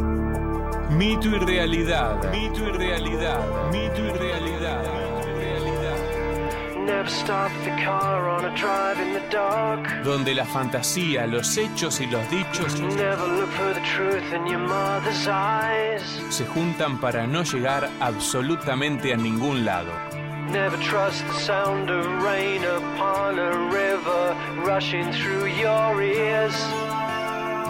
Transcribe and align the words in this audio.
Mito 0.00 1.28
y 1.28 1.38
realidad. 1.38 2.30
Mito 2.30 2.68
y 2.68 2.72
realidad. 2.72 3.70
Mito 3.70 4.04
y 4.04 4.10
realidad. 4.10 4.82
Never 6.84 7.10
stop 7.10 7.52
the 7.64 7.70
car 7.84 8.28
on 8.30 8.46
a 8.46 8.56
drive 8.56 8.98
in 8.98 9.12
the 9.12 9.20
dark. 9.30 9.86
Donde 10.04 10.34
la 10.34 10.46
fantasía, 10.46 11.26
los 11.26 11.58
hechos 11.58 12.00
y 12.00 12.06
los 12.06 12.28
dichos 12.30 12.80
Never 12.80 13.28
look 13.28 13.50
for 13.50 13.74
the 13.74 13.80
truth 13.94 14.32
in 14.32 14.46
your 14.46 14.60
mother's 14.60 15.28
eyes. 15.28 16.02
se 16.30 16.46
juntan 16.46 16.98
para 16.98 17.26
no 17.26 17.42
llegar 17.42 17.90
absolutamente 18.00 19.12
a 19.12 19.16
ningún 19.18 19.66
lado. 19.66 19.92
Never 20.50 20.78
trust 20.78 21.26
the 21.26 21.34
sound 21.40 21.90
of 21.90 22.06
rain 22.22 22.64
upon 22.64 23.38
a 23.38 23.50
river 23.70 24.34
rushing 24.64 25.12
through 25.12 25.46
your 25.46 26.02
ears. 26.02 26.54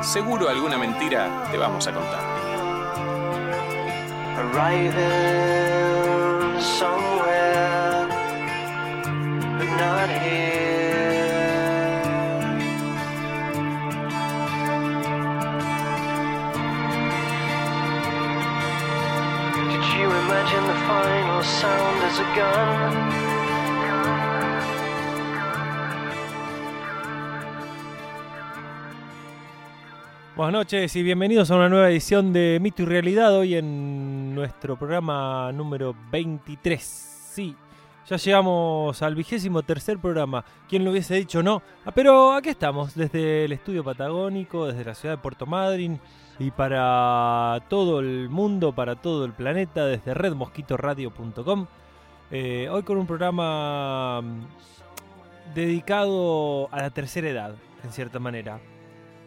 Seguro 0.03 0.49
alguna 0.49 0.79
mentira 0.79 1.29
te 1.51 1.59
vamos 1.59 1.87
a 1.87 1.93
contar. 1.93 2.21
Did 19.69 19.85
you 19.95 20.09
imagine 20.11 20.67
the 20.67 20.75
final 20.87 21.43
sound 21.43 22.05
as 22.05 22.19
a 22.19 22.25
gun? 22.35 23.28
Buenas 30.39 30.53
noches 30.53 30.95
y 30.95 31.03
bienvenidos 31.03 31.51
a 31.51 31.57
una 31.57 31.69
nueva 31.69 31.91
edición 31.91 32.33
de 32.33 32.59
Mito 32.63 32.85
y 32.85 32.87
Realidad. 32.87 33.37
Hoy 33.37 33.57
en 33.57 34.37
nuestro 34.37 34.79
programa 34.79 35.51
número 35.51 35.97
23. 36.13 36.81
Sí, 36.81 37.57
ya 38.09 38.17
llegamos 38.19 39.03
al 39.03 39.17
vigésimo 39.17 39.65
tercer 39.65 39.99
programa. 39.99 40.45
¿Quién 40.69 40.85
lo 40.85 40.93
hubiese 40.93 41.17
dicho 41.17 41.43
no? 41.43 41.61
Ah, 41.85 41.91
pero 41.91 42.35
aquí 42.35 42.51
estamos, 42.51 42.95
desde 42.95 43.47
el 43.47 43.53
estudio 43.53 43.83
patagónico, 43.83 44.69
desde 44.69 44.85
la 44.85 44.95
ciudad 44.95 45.17
de 45.17 45.23
Puerto 45.23 45.45
Madryn 45.45 45.99
y 46.39 46.53
para 46.53 47.61
todo 47.69 47.99
el 47.99 48.29
mundo, 48.29 48.73
para 48.73 48.95
todo 48.95 49.25
el 49.25 49.33
planeta, 49.33 49.87
desde 49.87 50.15
redmosquitoradio.com. 50.15 51.67
Eh, 52.31 52.69
hoy 52.71 52.85
con 52.85 52.97
un 52.97 53.09
programa 53.09 54.21
mm, 54.23 55.55
dedicado 55.57 56.69
a 56.71 56.81
la 56.81 56.91
tercera 56.91 57.29
edad, 57.29 57.57
en 57.83 57.91
cierta 57.91 58.21
manera 58.21 58.61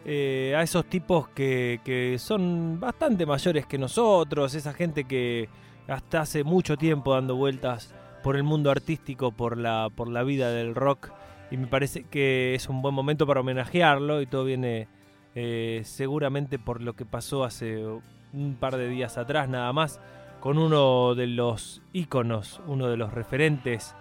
eh, 0.04 0.54
a 0.56 0.62
esos 0.62 0.86
tipos 0.86 1.28
que, 1.28 1.80
que 1.84 2.18
son 2.18 2.80
bastante 2.80 3.26
mayores 3.26 3.66
que 3.66 3.78
nosotros, 3.78 4.54
esa 4.54 4.72
gente 4.72 5.04
que 5.04 5.48
hasta 5.88 6.20
hace 6.20 6.44
mucho 6.44 6.76
tiempo 6.76 7.14
dando 7.14 7.36
vueltas 7.36 7.94
por 8.22 8.36
el 8.36 8.42
mundo 8.42 8.70
artístico, 8.70 9.32
por 9.32 9.58
la, 9.58 9.88
por 9.94 10.08
la 10.08 10.22
vida 10.22 10.50
del 10.50 10.74
rock, 10.74 11.10
y 11.50 11.56
me 11.56 11.66
parece 11.66 12.04
que 12.04 12.54
es 12.54 12.68
un 12.68 12.80
buen 12.80 12.94
momento 12.94 13.26
para 13.26 13.40
homenajearlo 13.40 14.22
y 14.22 14.26
todo 14.26 14.44
viene 14.44 14.88
eh, 15.34 15.82
seguramente 15.84 16.58
por 16.58 16.80
lo 16.80 16.94
que 16.94 17.04
pasó 17.04 17.44
hace 17.44 17.84
un 18.32 18.56
par 18.58 18.76
de 18.76 18.88
días 18.88 19.18
atrás 19.18 19.48
nada 19.48 19.72
más, 19.72 20.00
con 20.40 20.58
uno 20.58 21.14
de 21.14 21.26
los 21.26 21.82
íconos, 21.92 22.60
uno 22.66 22.88
de 22.88 22.96
los 22.96 23.12
referentes. 23.12 23.94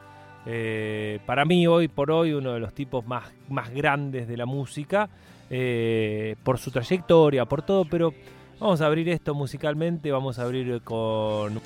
Eh, 0.45 1.19
para 1.25 1.45
mí 1.45 1.67
hoy 1.67 1.87
por 1.87 2.11
hoy 2.11 2.33
uno 2.33 2.53
de 2.53 2.59
los 2.59 2.73
tipos 2.73 3.05
más, 3.05 3.31
más 3.49 3.69
grandes 3.71 4.27
de 4.27 4.37
la 4.37 4.45
música 4.45 5.09
eh, 5.49 6.35
por 6.43 6.57
su 6.57 6.71
trayectoria, 6.71 7.45
por 7.45 7.61
todo, 7.61 7.85
pero 7.85 8.13
vamos 8.59 8.81
a 8.81 8.87
abrir 8.87 9.09
esto 9.09 9.35
musicalmente, 9.35 10.11
vamos 10.11 10.39
a 10.39 10.43
abrir 10.43 10.81
con... 10.81 11.61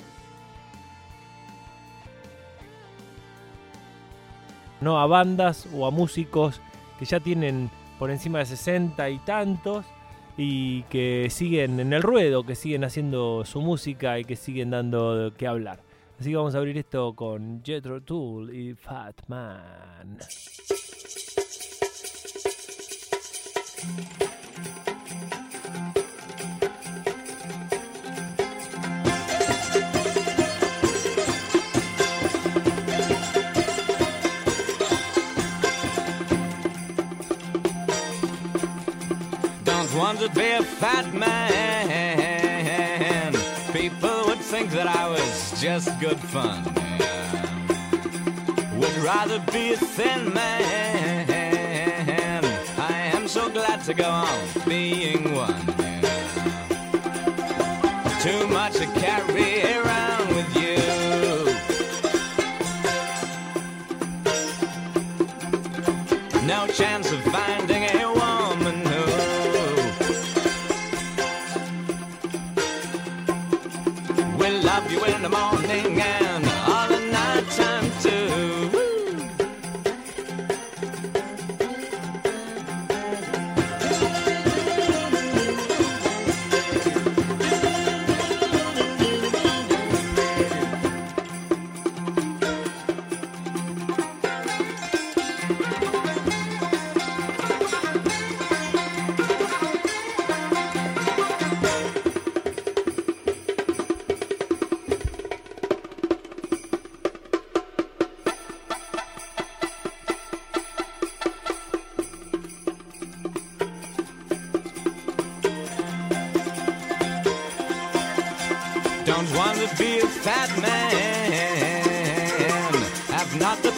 No 4.80 5.00
a 5.00 5.06
bandas 5.06 5.66
o 5.74 5.86
a 5.86 5.90
músicos 5.90 6.60
que 6.98 7.06
ya 7.06 7.18
tienen 7.18 7.70
por 7.98 8.10
encima 8.10 8.40
de 8.40 8.46
60 8.46 9.08
y 9.08 9.18
tantos 9.20 9.86
y 10.36 10.82
que 10.84 11.28
siguen 11.30 11.80
en 11.80 11.92
el 11.94 12.02
ruedo, 12.02 12.44
que 12.44 12.54
siguen 12.54 12.84
haciendo 12.84 13.44
su 13.46 13.62
música 13.62 14.18
y 14.18 14.24
que 14.24 14.36
siguen 14.36 14.70
dando 14.70 15.32
que 15.36 15.46
hablar. 15.46 15.85
Así 16.18 16.30
que 16.30 16.36
vamos 16.36 16.54
a 16.54 16.58
abrir 16.58 16.78
esto 16.78 17.14
con 17.14 17.62
Jethro 17.62 18.02
Tull 18.02 18.54
y 18.54 18.74
Fat 18.74 19.20
Man. 19.28 20.18
Don't 39.64 39.94
want 39.94 40.18
to 40.20 40.30
be 40.30 40.52
a 40.52 40.62
fat 40.62 41.12
man. 41.12 42.25
Think 44.58 44.70
that 44.70 44.86
I 44.86 45.06
was 45.06 45.60
just 45.60 46.00
good 46.00 46.18
fun. 46.18 46.64
Would 48.78 48.96
rather 49.04 49.38
be 49.52 49.74
a 49.74 49.76
thin 49.76 50.32
man. 50.32 52.42
I 52.78 52.92
am 53.14 53.28
so 53.28 53.50
glad 53.50 53.84
to 53.84 53.92
go 53.92 54.08
on 54.08 54.48
being 54.66 55.34
one. 55.34 55.75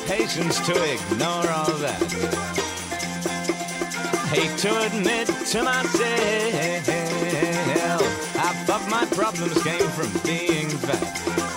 Patience 0.06 0.60
to 0.66 0.72
ignore 0.72 1.50
all 1.50 1.72
that. 1.78 2.02
Hate 4.32 4.58
to 4.58 4.80
admit 4.86 5.26
to 5.26 5.62
myself, 5.62 6.02
half 8.34 8.70
of 8.70 8.88
my 8.90 9.04
problems 9.06 9.62
came 9.62 9.88
from 9.90 10.12
being 10.22 10.68
fat. 10.68 11.47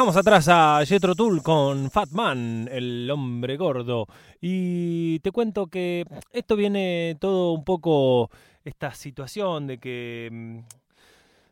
Dejamos 0.00 0.16
atrás 0.16 0.48
a 0.48 0.82
Jetro 0.86 1.14
Tull 1.14 1.42
con 1.42 1.90
Fat 1.90 2.08
Man, 2.12 2.70
el 2.72 3.10
hombre 3.10 3.58
gordo. 3.58 4.06
Y 4.40 5.18
te 5.18 5.30
cuento 5.30 5.66
que 5.66 6.06
esto 6.32 6.56
viene 6.56 7.18
todo 7.20 7.52
un 7.52 7.64
poco 7.64 8.30
esta 8.64 8.94
situación 8.94 9.66
de 9.66 9.76
que 9.76 10.30
mm, 10.32 10.58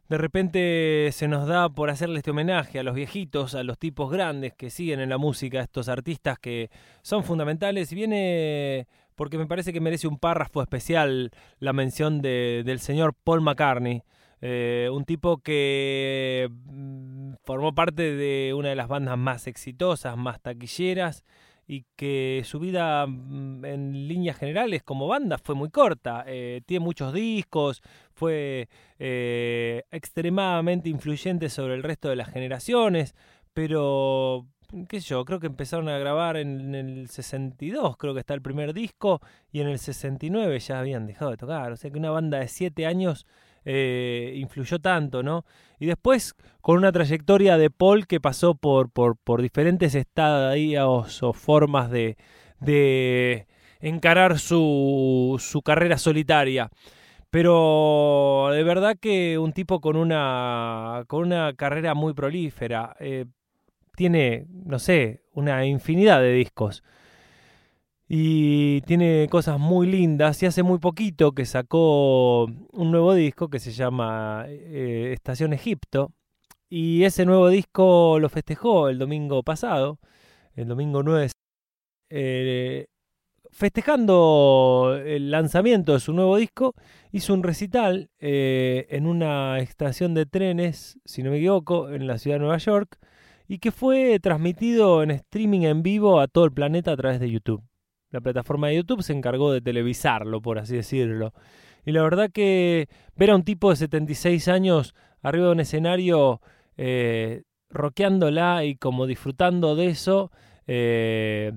de 0.09 0.17
repente 0.17 1.11
se 1.13 1.29
nos 1.29 1.47
da 1.47 1.69
por 1.69 1.91
hacerle 1.91 2.21
este 2.21 2.31
homenaje 2.31 2.79
a 2.79 2.83
los 2.83 2.95
viejitos, 2.95 3.55
a 3.55 3.63
los 3.65 3.77
tipos 3.79 4.11
grandes 4.11 4.55
que 4.55 4.71
siguen 4.71 5.01
en 5.01 5.11
la 5.11 5.19
música, 5.19 5.61
estos 5.61 5.91
artistas 5.91 6.39
que 6.39 6.71
son 7.03 7.25
fundamentales. 7.25 7.93
Y 7.93 7.97
viene 7.97 8.87
porque 9.15 9.37
me 9.37 9.45
parece 9.47 9.75
que 9.75 9.81
merece 9.83 10.09
un 10.09 10.17
párrafo 10.19 10.63
especial 10.63 11.33
la 11.59 11.75
mención 11.75 12.23
de- 12.23 12.63
del 12.65 12.81
señor 12.81 13.13
Paul 13.13 13.43
McCartney. 13.43 14.05
Eh, 14.41 14.89
un 14.93 15.05
tipo 15.05 15.39
que 15.39 16.49
mm, 16.51 17.35
formó 17.45 17.75
parte 17.75 18.15
de 18.15 18.55
una 18.55 18.69
de 18.69 18.77
las 18.77 18.89
bandas 18.89 19.19
más 19.19 19.47
exitosas, 19.47 20.17
más 20.17 20.41
taquilleras, 20.41 21.25
y 21.67 21.85
que 21.97 22.43
su 22.45 22.59
vida 22.59 23.07
mm, 23.07 23.65
en 23.65 24.09
líneas 24.09 24.39
generales 24.39 24.83
como 24.83 25.07
banda 25.07 25.39
fue 25.39 25.55
muy 25.55 25.71
corta. 25.71 26.25
Eh, 26.27 26.63
tiene 26.67 26.85
muchos 26.85 27.13
discos, 27.13 27.83
fue 28.13 28.69
eh, 28.99 29.85
extremadamente 29.91 30.89
influyente 30.89 31.49
sobre 31.51 31.75
el 31.75 31.83
resto 31.83 32.09
de 32.09 32.17
las 32.17 32.31
generaciones, 32.31 33.15
pero 33.53 34.47
qué 34.89 35.01
sé 35.01 35.09
yo, 35.09 35.25
creo 35.25 35.41
que 35.41 35.47
empezaron 35.47 35.89
a 35.89 35.99
grabar 35.99 36.37
en 36.37 36.75
el 36.75 37.09
62, 37.09 37.97
creo 37.97 38.15
que 38.15 38.21
está 38.21 38.35
el 38.35 38.43
primer 38.43 38.73
disco, 38.75 39.21
y 39.51 39.61
en 39.61 39.69
el 39.69 39.79
69 39.79 40.59
ya 40.61 40.79
habían 40.79 41.07
dejado 41.07 41.31
de 41.33 41.37
tocar. 41.37 41.73
O 41.73 41.77
sea 41.77 41.91
que 41.91 41.99
una 41.99 42.11
banda 42.11 42.39
de 42.39 42.49
7 42.49 42.87
años 42.87 43.27
eh, 43.65 44.33
influyó 44.37 44.79
tanto, 44.79 45.23
¿no? 45.23 45.45
Y 45.79 45.87
después 45.87 46.35
con 46.61 46.77
una 46.77 46.93
trayectoria 46.93 47.57
de 47.59 47.71
Paul 47.71 48.07
que 48.07 48.21
pasó 48.21 48.55
por, 48.55 48.91
por, 48.91 49.17
por 49.17 49.43
diferentes 49.43 49.95
estadios 49.95 51.23
o 51.23 51.33
formas 51.33 51.91
de, 51.91 52.17
de 52.61 53.47
encarar 53.81 54.39
su, 54.39 55.37
su 55.39 55.63
carrera 55.63 55.99
solitaria. 55.99 56.71
Pero 57.31 58.49
de 58.53 58.63
verdad 58.65 58.97
que 59.01 59.39
un 59.39 59.53
tipo 59.53 59.81
con 59.81 59.97
una, 59.97 61.05
con 61.07 61.25
una 61.27 61.53
carrera 61.55 61.95
muy 61.95 62.15
prolífera. 62.15 62.97
eh, 63.01 63.27
tiene, 63.99 64.47
no 64.49 64.79
sé, 64.79 65.23
una 65.35 65.67
infinidad 65.67 66.21
de 66.21 66.33
discos. 66.33 66.85
Y 68.09 68.81
tiene 68.83 69.29
cosas 69.31 69.59
muy 69.59 69.87
lindas. 69.87 70.43
Y 70.43 70.47
hace 70.47 70.63
muy 70.63 70.79
poquito 70.79 71.33
que 71.33 71.45
sacó 71.47 72.45
un 72.45 72.91
nuevo 72.91 73.15
disco 73.15 73.49
que 73.49 73.59
se 73.61 73.73
llama 73.73 74.45
eh, 74.49 75.13
Estación 75.15 75.53
Egipto. 75.53 76.13
Y 76.71 77.05
ese 77.05 77.25
nuevo 77.27 77.49
disco 77.49 78.19
lo 78.21 78.29
festejó 78.29 78.89
el 78.89 78.99
domingo 78.99 79.43
pasado, 79.43 79.99
el 80.55 80.69
domingo 80.69 81.03
9. 81.03 81.31
eh, 82.11 82.87
festejando 83.51 85.01
el 85.05 85.31
lanzamiento 85.31 85.95
de 85.95 86.01
su 86.01 86.13
nuevo 86.13 86.37
disco, 86.37 86.75
hizo 87.13 87.35
un 87.35 87.43
recital 87.43 88.11
eh, 88.21 88.87
en 88.91 89.07
una 89.07 89.59
estación 89.59 90.15
de 90.15 90.27
trenes, 90.27 90.99
si 91.05 91.23
no 91.23 91.31
me 91.31 91.39
equivoco, 91.39 91.91
en 91.91 92.07
la 92.07 92.19
ciudad 92.19 92.37
de 92.37 92.41
Nueva 92.41 92.59
York, 92.59 92.99
y 93.49 93.59
que 93.59 93.73
fue 93.73 94.19
transmitido 94.21 95.03
en 95.03 95.11
streaming 95.11 95.63
en 95.63 95.83
vivo 95.83 96.21
a 96.21 96.29
todo 96.29 96.45
el 96.45 96.53
planeta 96.53 96.93
a 96.93 96.97
través 96.97 97.21
de 97.21 97.31
YouTube. 97.31 97.63
La 98.11 98.21
plataforma 98.21 98.69
de 98.69 98.77
YouTube 98.77 99.03
se 99.03 99.13
encargó 99.13 99.53
de 99.53 99.61
televisarlo, 99.61 100.41
por 100.41 100.59
así 100.59 100.77
decirlo. 100.77 101.33
Y 101.85 101.93
la 101.93 102.03
verdad 102.03 102.31
que 102.31 102.89
ver 103.17 103.31
a 103.31 103.37
un 103.37 103.45
tipo 103.45 103.71
de 103.71 103.77
76 103.77 104.49
años 104.49 104.95
arriba 105.23 105.47
de 105.47 105.53
un 105.53 105.61
escenario 105.61 106.41
eh, 106.77 107.43
rockeándola 107.71 108.65
y 108.65 108.77
como 108.77 109.07
disfrutando 109.07 109.77
de 109.77 109.89
eso, 109.89 110.31
eh, 110.67 111.53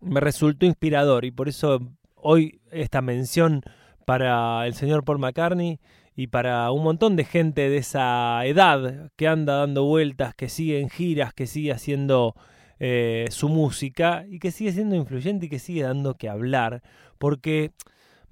me 0.00 0.20
resultó 0.20 0.66
inspirador 0.66 1.24
y 1.24 1.30
por 1.30 1.48
eso 1.48 1.80
hoy 2.14 2.60
esta 2.70 3.00
mención 3.00 3.62
para 4.06 4.66
el 4.66 4.74
señor 4.74 5.04
Paul 5.04 5.18
McCartney 5.18 5.80
y 6.16 6.28
para 6.28 6.70
un 6.70 6.84
montón 6.84 7.16
de 7.16 7.24
gente 7.24 7.68
de 7.68 7.78
esa 7.78 8.44
edad 8.46 9.10
que 9.16 9.28
anda 9.28 9.56
dando 9.56 9.84
vueltas, 9.84 10.34
que 10.34 10.48
sigue 10.48 10.80
en 10.80 10.88
giras, 10.88 11.34
que 11.34 11.46
sigue 11.46 11.72
haciendo 11.72 12.34
eh, 12.78 13.26
su 13.30 13.48
música 13.48 14.24
y 14.28 14.38
que 14.38 14.50
sigue 14.50 14.72
siendo 14.72 14.96
influyente 14.96 15.46
y 15.46 15.48
que 15.48 15.58
sigue 15.58 15.82
dando 15.82 16.14
que 16.14 16.28
hablar. 16.28 16.82
Porque 17.18 17.72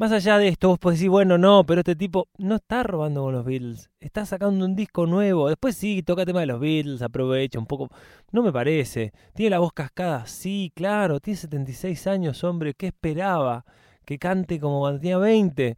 más 0.02 0.10
allá 0.10 0.38
de 0.38 0.48
esto, 0.48 0.68
vos 0.68 0.78
podés 0.80 0.98
decir, 0.98 1.10
bueno, 1.10 1.38
no, 1.38 1.64
pero 1.64 1.80
este 1.80 1.94
tipo 1.94 2.28
no 2.36 2.56
está 2.56 2.82
robando 2.82 3.22
con 3.22 3.34
los 3.34 3.44
Beatles, 3.44 3.88
está 4.00 4.26
sacando 4.26 4.64
un 4.64 4.74
disco 4.74 5.06
nuevo. 5.06 5.48
Después 5.48 5.76
sí, 5.76 6.02
toca 6.02 6.26
tema 6.26 6.40
de 6.40 6.46
los 6.46 6.58
Beatles, 6.58 7.02
aprovecha 7.02 7.58
un 7.58 7.66
poco. 7.66 7.88
No 8.32 8.42
me 8.42 8.50
parece. 8.52 9.12
Tiene 9.34 9.50
la 9.50 9.58
voz 9.60 9.72
cascada, 9.72 10.26
sí, 10.26 10.72
claro, 10.74 11.20
tiene 11.20 11.36
76 11.36 12.06
años, 12.08 12.42
hombre, 12.42 12.74
¿qué 12.74 12.88
esperaba? 12.88 13.64
Que 14.04 14.18
cante 14.18 14.58
como 14.58 14.80
cuando 14.80 14.98
tenía 15.00 15.18
20. 15.18 15.76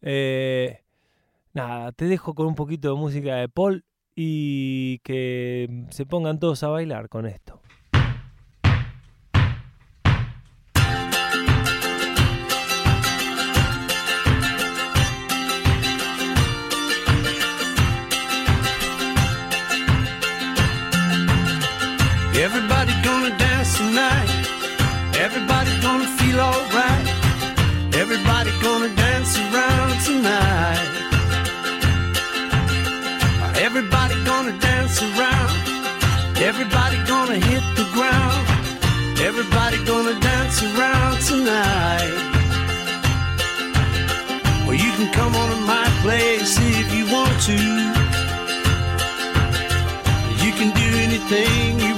Eh, 0.00 0.80
nada, 1.52 1.92
te 1.92 2.06
dejo 2.06 2.34
con 2.34 2.46
un 2.46 2.54
poquito 2.54 2.88
de 2.94 2.94
música 2.98 3.36
de 3.36 3.48
Paul 3.48 3.84
y 4.14 5.00
que 5.00 5.84
se 5.90 6.06
pongan 6.06 6.38
todos 6.38 6.62
a 6.62 6.68
bailar 6.68 7.08
con 7.10 7.26
esto. 7.26 7.60
Everybody 22.38 22.92
gonna 23.02 23.30
dance 23.38 23.78
tonight. 23.78 24.28
Everybody 25.16 25.70
gonna 25.80 26.06
feel 26.18 26.38
alright. 26.38 27.06
Everybody 27.94 28.50
gonna 28.60 28.94
dance 28.94 29.38
around 29.38 29.98
tonight. 30.04 30.88
Everybody 33.56 34.22
gonna 34.26 34.52
dance 34.60 35.00
around. 35.00 35.50
Everybody 36.36 36.98
gonna 37.06 37.36
hit 37.36 37.64
the 37.74 37.88
ground. 37.94 38.46
Everybody 39.18 39.82
gonna 39.86 40.20
dance 40.20 40.62
around 40.62 41.18
tonight. 41.22 42.12
Well, 44.66 44.74
you 44.74 44.92
can 44.98 45.10
come 45.14 45.34
on 45.34 45.48
to 45.48 45.60
my 45.64 45.88
place 46.02 46.58
if 46.60 46.92
you 46.94 47.10
want 47.10 47.40
to. 47.48 47.56
You 50.44 50.52
can 50.52 50.70
do 50.76 50.88
anything 51.06 51.80
you 51.80 51.95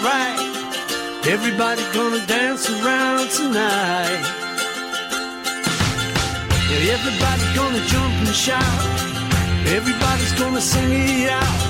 alright. 0.00 0.38
Everybody's 1.26 1.86
gonna 1.92 2.24
dance 2.26 2.68
around 2.70 3.30
tonight. 3.30 4.24
Yeah, 6.68 6.96
everybody's 6.96 7.52
gonna 7.54 7.84
jump 7.86 8.14
and 8.26 8.34
shout. 8.34 8.80
Everybody's 9.66 10.32
gonna 10.32 10.60
sing 10.60 10.90
it 10.92 11.30
out. 11.30 11.60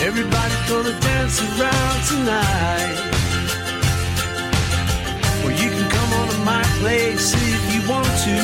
Everybody 0.00 0.54
gonna 0.68 0.98
dance 1.00 1.40
around 1.42 1.98
tonight. 2.12 2.96
Well, 5.42 5.52
you 5.52 5.70
can 5.70 5.90
come 5.90 6.12
on 6.20 6.28
to 6.28 6.38
my 6.44 6.62
place 6.80 7.34
if 7.34 7.62
you 7.74 7.80
want 7.88 8.12
to. 8.26 8.36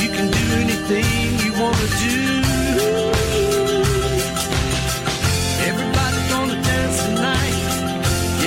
You 0.00 0.08
can 0.16 0.30
do 0.30 0.44
anything 0.62 1.38
you 1.44 1.52
wanna 1.60 1.88
do. 2.04 3.37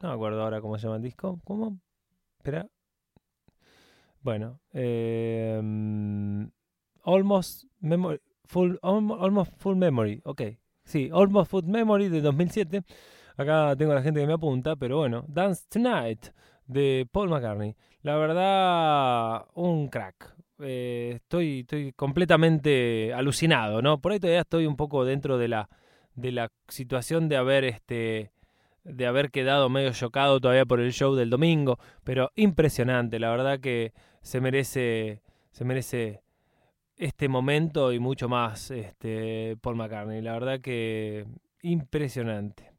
no 0.00 0.08
me 0.08 0.14
acuerdo 0.14 0.42
ahora 0.42 0.60
cómo 0.60 0.78
se 0.78 0.84
llama 0.84 0.96
el 0.96 1.02
disco, 1.02 1.40
¿cómo? 1.44 1.78
Espera. 2.38 2.66
Bueno, 4.22 4.60
mm, 5.62 6.44
Almost 7.04 7.64
Memory, 7.80 8.20
Full, 8.44 8.76
Almo- 8.82 9.16
Almost 9.22 9.52
Full 9.58 9.76
Memory, 9.76 10.20
ok, 10.24 10.42
sí, 10.84 11.10
Almost 11.12 11.50
Full 11.50 11.64
Memory 11.64 12.08
de 12.08 12.20
2007. 12.20 12.82
Acá 13.36 13.74
tengo 13.76 13.92
a 13.92 13.94
la 13.94 14.02
gente 14.02 14.20
que 14.20 14.26
me 14.26 14.34
apunta, 14.34 14.76
pero 14.76 14.98
bueno, 14.98 15.24
Dance 15.26 15.64
Tonight 15.70 16.26
de 16.66 17.08
Paul 17.10 17.30
McCartney. 17.30 17.74
La 18.02 18.16
verdad, 18.16 19.46
un 19.54 19.88
crack. 19.88 20.34
Eh, 20.58 21.12
estoy, 21.16 21.60
estoy 21.60 21.92
completamente 21.94 23.14
alucinado, 23.14 23.80
¿no? 23.80 23.98
Por 24.00 24.12
ahí 24.12 24.20
todavía 24.20 24.42
estoy 24.42 24.66
un 24.66 24.76
poco 24.76 25.06
dentro 25.06 25.38
de 25.38 25.48
la, 25.48 25.70
de 26.14 26.32
la 26.32 26.48
situación 26.68 27.30
de 27.30 27.36
haber 27.38 27.64
este 27.64 28.30
de 28.84 29.06
haber 29.06 29.30
quedado 29.30 29.68
medio 29.68 29.92
chocado 29.92 30.40
todavía 30.40 30.64
por 30.66 30.80
el 30.80 30.92
show 30.92 31.14
del 31.14 31.30
domingo, 31.30 31.78
pero 32.04 32.30
impresionante, 32.36 33.18
la 33.18 33.30
verdad 33.30 33.60
que 33.60 33.92
se 34.22 34.40
merece 34.40 35.22
se 35.50 35.64
merece 35.64 36.22
este 36.96 37.28
momento 37.28 37.92
y 37.92 37.98
mucho 37.98 38.28
más 38.28 38.70
este 38.70 39.56
Paul 39.60 39.76
McCartney, 39.76 40.20
la 40.22 40.32
verdad 40.32 40.60
que 40.60 41.26
impresionante. 41.62 42.70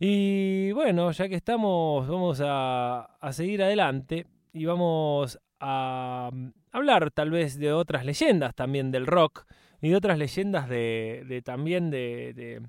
Y 0.00 0.72
bueno, 0.72 1.10
ya 1.12 1.28
que 1.28 1.36
estamos, 1.36 2.06
vamos 2.08 2.42
a, 2.44 3.16
a 3.20 3.32
seguir 3.32 3.62
adelante 3.62 4.26
y 4.52 4.64
vamos 4.64 5.38
a 5.60 6.30
mm, 6.32 6.48
hablar 6.72 7.10
tal 7.10 7.30
vez 7.30 7.58
de 7.58 7.72
otras 7.72 8.04
leyendas 8.04 8.54
también 8.54 8.90
del 8.90 9.06
rock 9.06 9.44
y 9.80 9.90
de 9.90 9.96
otras 9.96 10.18
leyendas 10.18 10.68
de, 10.68 11.24
de 11.28 11.42
también 11.42 11.90
de, 11.90 12.32
de- 12.34 12.62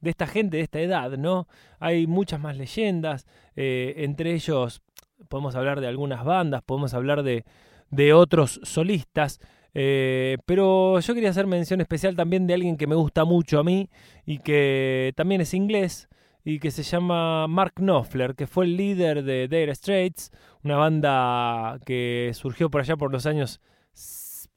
de 0.00 0.10
esta 0.10 0.26
gente 0.26 0.58
de 0.58 0.62
esta 0.62 0.80
edad, 0.80 1.16
¿no? 1.16 1.48
Hay 1.78 2.06
muchas 2.06 2.40
más 2.40 2.56
leyendas, 2.56 3.26
eh, 3.54 3.94
entre 3.98 4.32
ellos 4.34 4.82
podemos 5.28 5.54
hablar 5.54 5.80
de 5.80 5.86
algunas 5.86 6.24
bandas, 6.24 6.62
podemos 6.62 6.94
hablar 6.94 7.22
de, 7.22 7.44
de 7.90 8.12
otros 8.12 8.60
solistas, 8.62 9.40
eh, 9.74 10.38
pero 10.46 11.00
yo 11.00 11.14
quería 11.14 11.30
hacer 11.30 11.46
mención 11.46 11.80
especial 11.80 12.16
también 12.16 12.46
de 12.46 12.54
alguien 12.54 12.76
que 12.76 12.86
me 12.86 12.94
gusta 12.94 13.24
mucho 13.24 13.58
a 13.58 13.64
mí 13.64 13.90
y 14.24 14.38
que 14.38 15.12
también 15.16 15.40
es 15.40 15.52
inglés 15.52 16.08
y 16.44 16.60
que 16.60 16.70
se 16.70 16.82
llama 16.82 17.46
Mark 17.48 17.74
Knopfler, 17.74 18.34
que 18.34 18.46
fue 18.46 18.66
el 18.66 18.76
líder 18.76 19.24
de 19.24 19.48
Dire 19.48 19.74
Straits, 19.74 20.30
una 20.62 20.76
banda 20.76 21.78
que 21.84 22.30
surgió 22.34 22.70
por 22.70 22.80
allá 22.80 22.96
por 22.96 23.12
los 23.12 23.26
años 23.26 23.60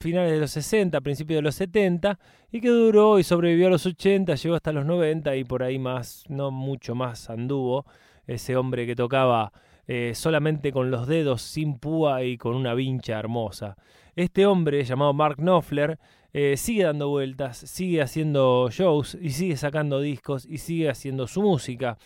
finales 0.00 0.32
de 0.32 0.40
los 0.40 0.50
60, 0.52 0.98
principios 1.02 1.38
de 1.38 1.42
los 1.42 1.54
70, 1.56 2.18
y 2.50 2.60
que 2.60 2.68
duró 2.68 3.18
y 3.18 3.22
sobrevivió 3.22 3.66
a 3.66 3.70
los 3.70 3.84
80, 3.84 4.34
llegó 4.34 4.54
hasta 4.54 4.72
los 4.72 4.86
90 4.86 5.36
y 5.36 5.44
por 5.44 5.62
ahí 5.62 5.78
más, 5.78 6.24
no 6.28 6.50
mucho 6.50 6.94
más 6.94 7.28
anduvo, 7.28 7.84
ese 8.26 8.56
hombre 8.56 8.86
que 8.86 8.96
tocaba 8.96 9.52
eh, 9.86 10.12
solamente 10.14 10.72
con 10.72 10.90
los 10.90 11.06
dedos, 11.06 11.42
sin 11.42 11.78
púa 11.78 12.24
y 12.24 12.38
con 12.38 12.56
una 12.56 12.72
vincha 12.72 13.18
hermosa. 13.18 13.76
Este 14.16 14.46
hombre 14.46 14.84
llamado 14.84 15.12
Mark 15.12 15.36
Knopfler 15.36 15.98
eh, 16.32 16.56
sigue 16.56 16.84
dando 16.84 17.08
vueltas, 17.08 17.58
sigue 17.58 18.00
haciendo 18.00 18.70
shows 18.70 19.18
y 19.20 19.30
sigue 19.30 19.56
sacando 19.56 20.00
discos 20.00 20.46
y 20.46 20.58
sigue 20.58 20.88
haciendo 20.88 21.26
su 21.26 21.42
música. 21.42 21.98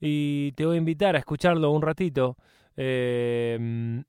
Y 0.00 0.52
te 0.52 0.64
voy 0.64 0.76
a 0.76 0.78
invitar 0.78 1.16
a 1.16 1.18
escucharlo 1.18 1.70
un 1.70 1.82
ratito 1.82 2.36
eh, 2.76 4.02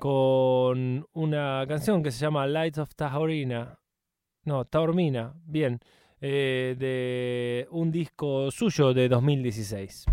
con 0.00 1.06
una 1.12 1.64
canción 1.68 2.02
que 2.02 2.10
se 2.10 2.20
llama 2.20 2.46
Lights 2.46 2.78
of 2.78 2.94
Taormina. 2.96 3.78
No, 4.44 4.64
Taormina, 4.64 5.34
bien. 5.44 5.78
eh, 6.22 6.74
de 6.78 7.68
un 7.70 7.90
disco 7.90 8.50
suyo 8.50 8.92
de 8.94 9.08
2016. 9.08 10.06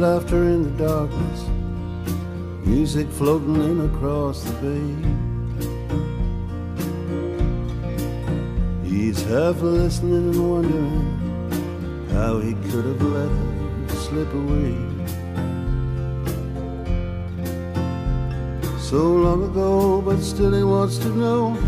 Laughter 0.00 0.44
in 0.44 0.62
the 0.62 0.70
darkness, 0.82 1.40
music 2.66 3.06
floating 3.10 3.56
in 3.56 3.80
across 3.94 4.42
the 4.44 4.52
bay. 4.64 4.94
He's 8.88 9.22
half 9.24 9.60
listening 9.60 10.32
and 10.32 10.50
wondering 10.50 12.08
how 12.12 12.38
he 12.38 12.54
could 12.70 12.86
have 12.86 13.02
let 13.02 13.28
her 13.28 13.88
slip 13.88 14.32
away. 14.32 14.74
So 18.78 19.02
long 19.26 19.44
ago, 19.50 20.00
but 20.00 20.18
still 20.20 20.54
he 20.54 20.64
wants 20.64 20.96
to 20.98 21.08
know 21.10 21.58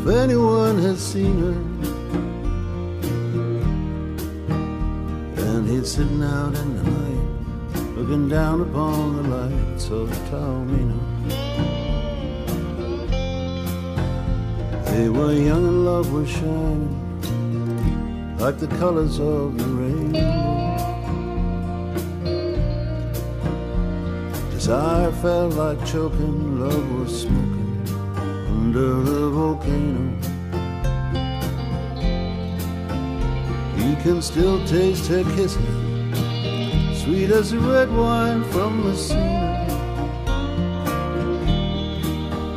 if 0.00 0.06
anyone 0.06 0.78
has 0.82 1.00
seen 1.00 1.38
her. 1.40 1.56
And 5.46 5.66
he's 5.66 5.90
sitting 5.92 6.22
out 6.22 6.54
in 6.56 6.76
the 6.76 6.82
night, 6.90 7.01
looking 8.02 8.28
down 8.28 8.60
upon 8.62 9.14
the 9.16 9.22
lights 9.36 9.88
of 9.90 10.10
Taormina. 10.28 10.98
They 14.86 15.08
were 15.08 15.32
young 15.32 15.64
and 15.68 15.84
love 15.84 16.12
was 16.12 16.28
shining 16.28 16.98
like 18.38 18.58
the 18.58 18.66
colors 18.66 19.20
of 19.20 19.56
the 19.56 19.68
rainbow. 19.80 20.18
Desire 24.50 25.12
felt 25.22 25.54
like 25.54 25.78
choking, 25.86 26.58
love 26.58 26.98
was 26.98 27.20
smoking 27.22 27.86
under 28.48 28.94
the 29.10 29.30
volcano. 29.30 30.04
He 33.76 33.94
can 34.02 34.20
still 34.20 34.58
taste 34.66 35.06
her 35.06 35.22
kisses, 35.36 35.81
sweet 37.02 37.30
as 37.30 37.50
the 37.50 37.58
red 37.58 37.90
wine 37.90 38.44
from 38.52 38.84
Messina. 38.84 39.66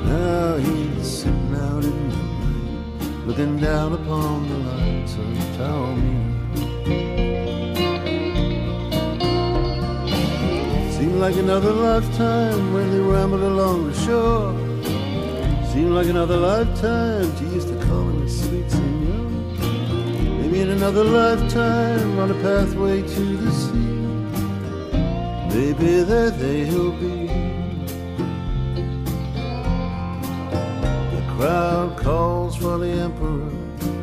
Now 0.06 0.58
he's 0.58 1.08
sitting 1.20 1.56
out 1.56 1.84
in 1.84 2.10
the 2.10 2.16
night, 2.16 3.26
looking 3.26 3.58
down 3.58 3.94
upon 3.94 4.48
the 4.48 4.58
lights 4.70 5.14
of 5.16 5.26
Taormina. 5.58 6.34
Seemed 10.94 11.20
like 11.20 11.38
another 11.38 11.72
lifetime 11.72 12.72
when 12.72 12.92
they 12.92 13.00
rambled 13.00 13.42
along 13.42 13.88
the 13.90 13.98
shore. 14.06 14.54
Seemed 15.74 15.94
like 15.98 16.08
another 16.08 16.38
lifetime 16.38 17.36
she 17.38 17.46
used 17.46 17.70
to 17.70 17.78
call 17.86 18.10
him 18.10 18.22
a 18.22 18.30
sweet 18.30 18.70
senor. 18.70 19.32
Maybe 20.40 20.62
in 20.62 20.70
another 20.70 21.04
lifetime 21.04 22.20
on 22.20 22.30
a 22.30 22.36
pathway 22.44 23.02
to 23.02 23.38
the 23.38 23.52
sea. 23.52 23.85
Maybe 25.56 26.04
there 26.04 26.32
they'll 26.32 26.92
be. 26.92 27.28
The 31.16 31.24
crowd 31.38 31.96
calls 31.96 32.58
for 32.58 32.78
the 32.78 32.90
emperor, 32.90 33.50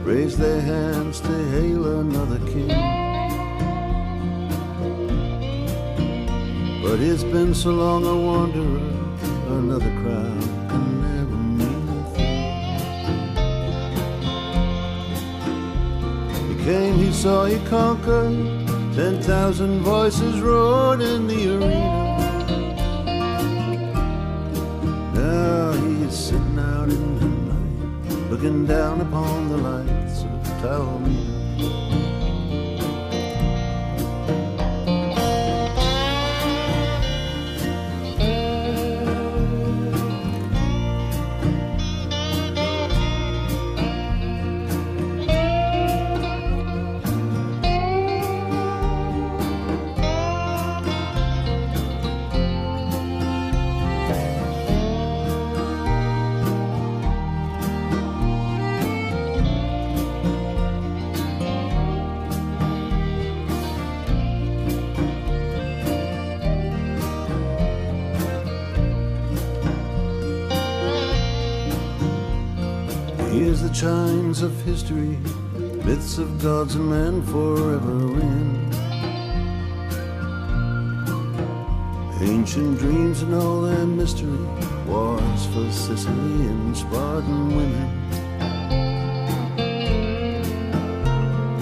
raise 0.03 0.39
their 0.39 0.63
hands 0.63 1.21
to 1.21 1.51
hail 1.51 2.01
another 2.01 2.39
king. 2.47 2.69
But 6.83 7.01
it's 7.01 7.23
been 7.23 7.53
so 7.55 7.73
long 7.73 8.07
a 8.07 8.17
wanderer, 8.17 8.81
another 9.59 9.93
crowd 10.01 10.43
can 10.71 11.03
never 11.03 11.37
mean 11.59 11.89
a 11.99 12.03
thing. 12.15 12.57
He 16.49 16.55
came, 16.65 16.95
he 16.95 17.13
saw, 17.13 17.45
he 17.45 17.59
conquered. 17.69 18.62
Ten 18.95 19.23
thousand 19.23 19.81
voices 19.81 20.39
roared 20.43 21.01
in 21.01 21.27
the 21.27 21.57
arena. 21.57 22.19
Now 25.15 25.73
he 25.73 26.03
is 26.03 26.15
sitting 26.15 26.59
out 26.59 26.91
in 26.91 27.19
the 27.19 27.25
night, 27.25 28.31
looking 28.31 28.67
down 28.67 29.01
upon 29.01 29.49
the 29.49 29.57
lights 29.57 30.25
of 30.25 30.43
Taormina. 30.61 31.22
Of 74.43 74.63
history, 74.63 75.19
myths 75.85 76.19
of 76.19 76.43
gods 76.43 76.75
and 76.75 76.91
men 76.91 77.23
forever 77.23 78.21
in. 78.21 78.73
Ancient 82.21 82.79
dreams 82.79 83.23
and 83.23 83.35
all 83.35 83.63
their 83.63 83.87
mystery, 83.87 84.47
wars 84.87 85.47
for 85.47 85.71
Sicily 85.71 86.47
and 86.47 86.77
Spartan 86.77 87.57
women. 87.57 87.91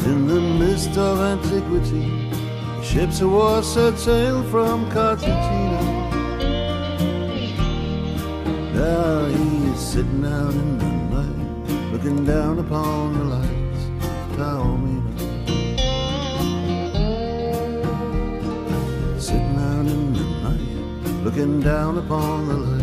In 0.06 0.26
the 0.26 0.40
mist 0.40 0.96
of 0.96 1.20
antiquity, 1.20 2.30
ships 2.82 3.20
of 3.20 3.30
war 3.32 3.62
set 3.62 3.98
sail 3.98 4.42
from 4.44 4.90
Cartagena. 4.90 5.82
Now 8.74 9.26
he 9.26 9.70
is 9.70 9.80
sitting 9.80 10.24
out 10.24 10.54
in 10.54 10.78
the 10.78 10.89
looking 12.02 12.24
down 12.24 12.58
upon 12.58 13.12
the 13.12 13.24
lights 13.24 13.82
Taormina. 14.34 15.20
Sitting 19.20 19.56
out 19.58 19.86
in 19.86 20.14
the 20.14 20.20
night, 20.40 21.24
looking 21.24 21.60
down 21.60 21.98
upon 21.98 22.48
the 22.48 22.54
lights 22.56 22.79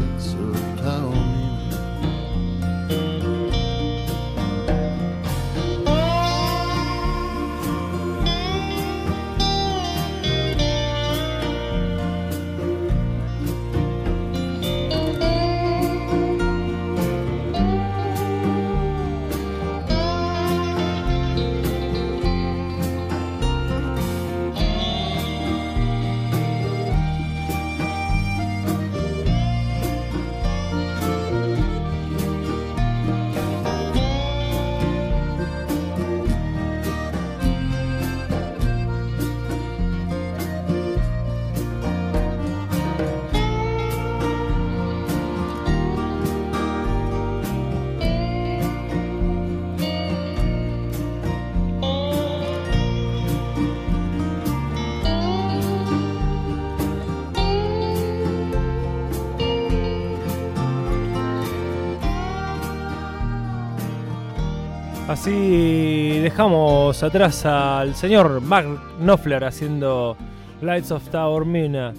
Así 65.27 66.19
dejamos 66.19 67.03
atrás 67.03 67.45
al 67.45 67.95
señor 67.95 68.39
Mark 68.39 68.79
Knopfler 68.97 69.43
haciendo 69.43 70.15
Lights 70.61 70.91
of 70.91 71.09
Taormina. 71.09 71.93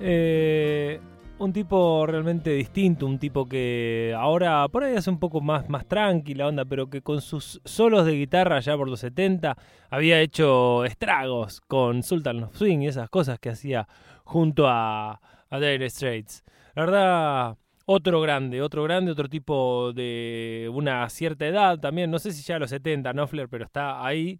Eh, 0.00 0.98
un 1.38 1.52
tipo 1.52 2.06
realmente 2.06 2.48
distinto, 2.54 3.04
un 3.04 3.18
tipo 3.18 3.46
que 3.46 4.16
ahora 4.16 4.66
por 4.68 4.84
ahí 4.84 4.96
hace 4.96 5.10
un 5.10 5.18
poco 5.18 5.42
más, 5.42 5.68
más 5.68 5.84
tranquila 5.84 6.46
onda, 6.46 6.64
pero 6.64 6.88
que 6.88 7.02
con 7.02 7.20
sus 7.20 7.60
solos 7.66 8.06
de 8.06 8.12
guitarra 8.12 8.60
ya 8.60 8.78
por 8.78 8.88
los 8.88 9.00
70 9.00 9.58
había 9.90 10.18
hecho 10.22 10.86
estragos 10.86 11.60
con 11.60 12.02
Sultan 12.02 12.44
of 12.44 12.56
Swing 12.56 12.78
y 12.78 12.86
esas 12.86 13.10
cosas 13.10 13.38
que 13.38 13.50
hacía 13.50 13.86
junto 14.24 14.66
a, 14.66 15.20
a 15.50 15.60
Dire 15.60 15.90
Straits. 15.90 16.44
La 16.74 16.84
verdad, 16.86 17.56
otro 17.92 18.20
grande, 18.20 18.62
otro 18.62 18.84
grande, 18.84 19.10
otro 19.10 19.28
tipo 19.28 19.92
de 19.92 20.70
una 20.72 21.08
cierta 21.08 21.44
edad 21.46 21.76
también, 21.80 22.08
no 22.08 22.20
sé 22.20 22.30
si 22.30 22.40
ya 22.42 22.54
a 22.54 22.58
los 22.60 22.70
70, 22.70 23.12
Knopfler, 23.12 23.48
pero 23.48 23.64
está 23.64 24.06
ahí. 24.06 24.38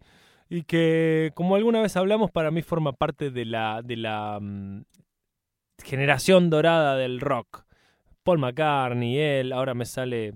Y 0.48 0.62
que, 0.62 1.32
como 1.34 1.56
alguna 1.56 1.82
vez 1.82 1.96
hablamos, 1.96 2.30
para 2.30 2.52
mí 2.52 2.62
forma 2.62 2.92
parte 2.92 3.30
de 3.32 3.44
la, 3.44 3.82
de 3.82 3.96
la 3.96 4.38
mm, 4.40 4.82
generación 5.82 6.48
dorada 6.48 6.96
del 6.96 7.20
rock. 7.20 7.64
Paul 8.22 8.38
McCartney, 8.38 9.18
él, 9.18 9.52
ahora 9.52 9.74
me 9.74 9.84
sale 9.84 10.32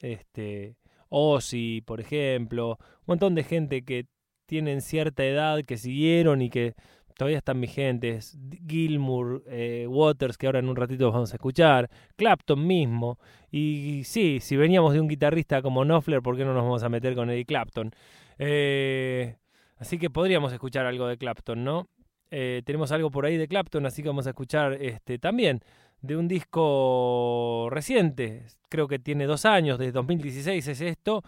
este 0.00 0.76
Ozzy, 1.08 1.80
por 1.80 2.00
ejemplo, 2.00 2.76
un 2.80 3.04
montón 3.06 3.34
de 3.34 3.44
gente 3.44 3.82
que 3.82 4.06
tienen 4.46 4.82
cierta 4.82 5.24
edad, 5.24 5.64
que 5.64 5.78
siguieron 5.78 6.42
y 6.42 6.50
que 6.50 6.74
todavía 7.16 7.38
están 7.38 7.60
vigentes. 7.60 8.38
Gilmour, 8.66 9.42
eh, 9.46 9.86
Waters, 9.88 10.36
que 10.36 10.46
ahora 10.46 10.58
en 10.58 10.68
un 10.68 10.76
ratito 10.76 11.10
vamos 11.10 11.32
a 11.32 11.36
escuchar. 11.36 11.90
Clapton 12.16 12.66
mismo. 12.66 13.18
Y 13.50 14.02
sí, 14.04 14.40
si 14.40 14.56
veníamos 14.56 14.94
de 14.94 15.00
un 15.00 15.08
guitarrista 15.08 15.62
como 15.62 15.84
Knopfler, 15.84 16.22
¿por 16.22 16.36
qué 16.36 16.44
no 16.44 16.54
nos 16.54 16.64
vamos 16.64 16.82
a 16.82 16.88
meter 16.88 17.14
con 17.14 17.30
Eddie 17.30 17.44
Clapton? 17.44 17.90
Eh, 18.38 19.36
así 19.76 19.98
que 19.98 20.10
podríamos 20.10 20.52
escuchar 20.52 20.86
algo 20.86 21.06
de 21.06 21.16
Clapton, 21.18 21.62
¿no? 21.62 21.88
Eh, 22.30 22.62
tenemos 22.64 22.92
algo 22.92 23.10
por 23.10 23.26
ahí 23.26 23.36
de 23.36 23.46
Clapton, 23.46 23.84
así 23.86 24.02
que 24.02 24.08
vamos 24.08 24.26
a 24.26 24.30
escuchar 24.30 24.72
este 24.74 25.18
también 25.18 25.60
de 26.00 26.16
un 26.16 26.26
disco 26.28 27.68
reciente, 27.70 28.46
creo 28.68 28.88
que 28.88 28.98
tiene 28.98 29.26
dos 29.26 29.44
años, 29.44 29.78
de 29.78 29.92
2016 29.92 30.66
es 30.66 30.80
esto. 30.80 31.22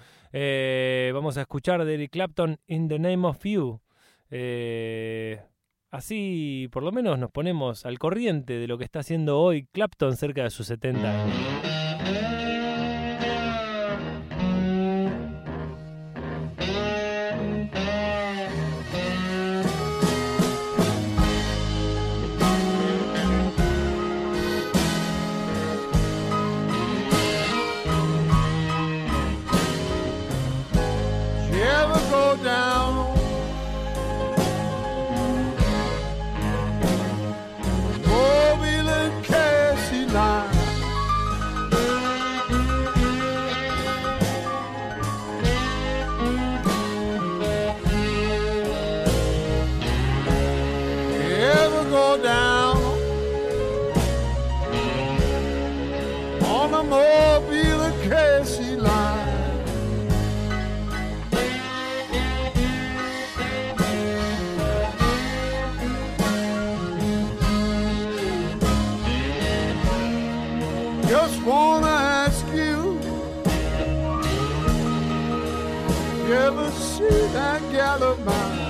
Vamos 1.12 1.37
a 1.37 1.42
escuchar 1.42 1.85
de 1.85 1.94
Eric 1.94 2.11
Clapton 2.11 2.59
In 2.66 2.88
the 2.88 2.99
Name 2.99 3.27
of 3.29 3.44
You. 3.44 3.81
Así 5.94 6.68
por 6.72 6.83
lo 6.83 6.90
menos 6.90 7.18
nos 7.18 7.30
ponemos 7.30 7.87
al 7.87 7.98
corriente 7.98 8.59
de 8.59 8.66
lo 8.66 8.78
que 8.78 8.85
está 8.85 8.98
haciendo 9.00 9.40
hoy 9.40 9.66
Clapton 9.72 10.16
cerca 10.16 10.42
de 10.42 10.50
sus 10.50 10.66
70 10.66 11.22
años. 11.22 12.43
calamine. 77.98 78.63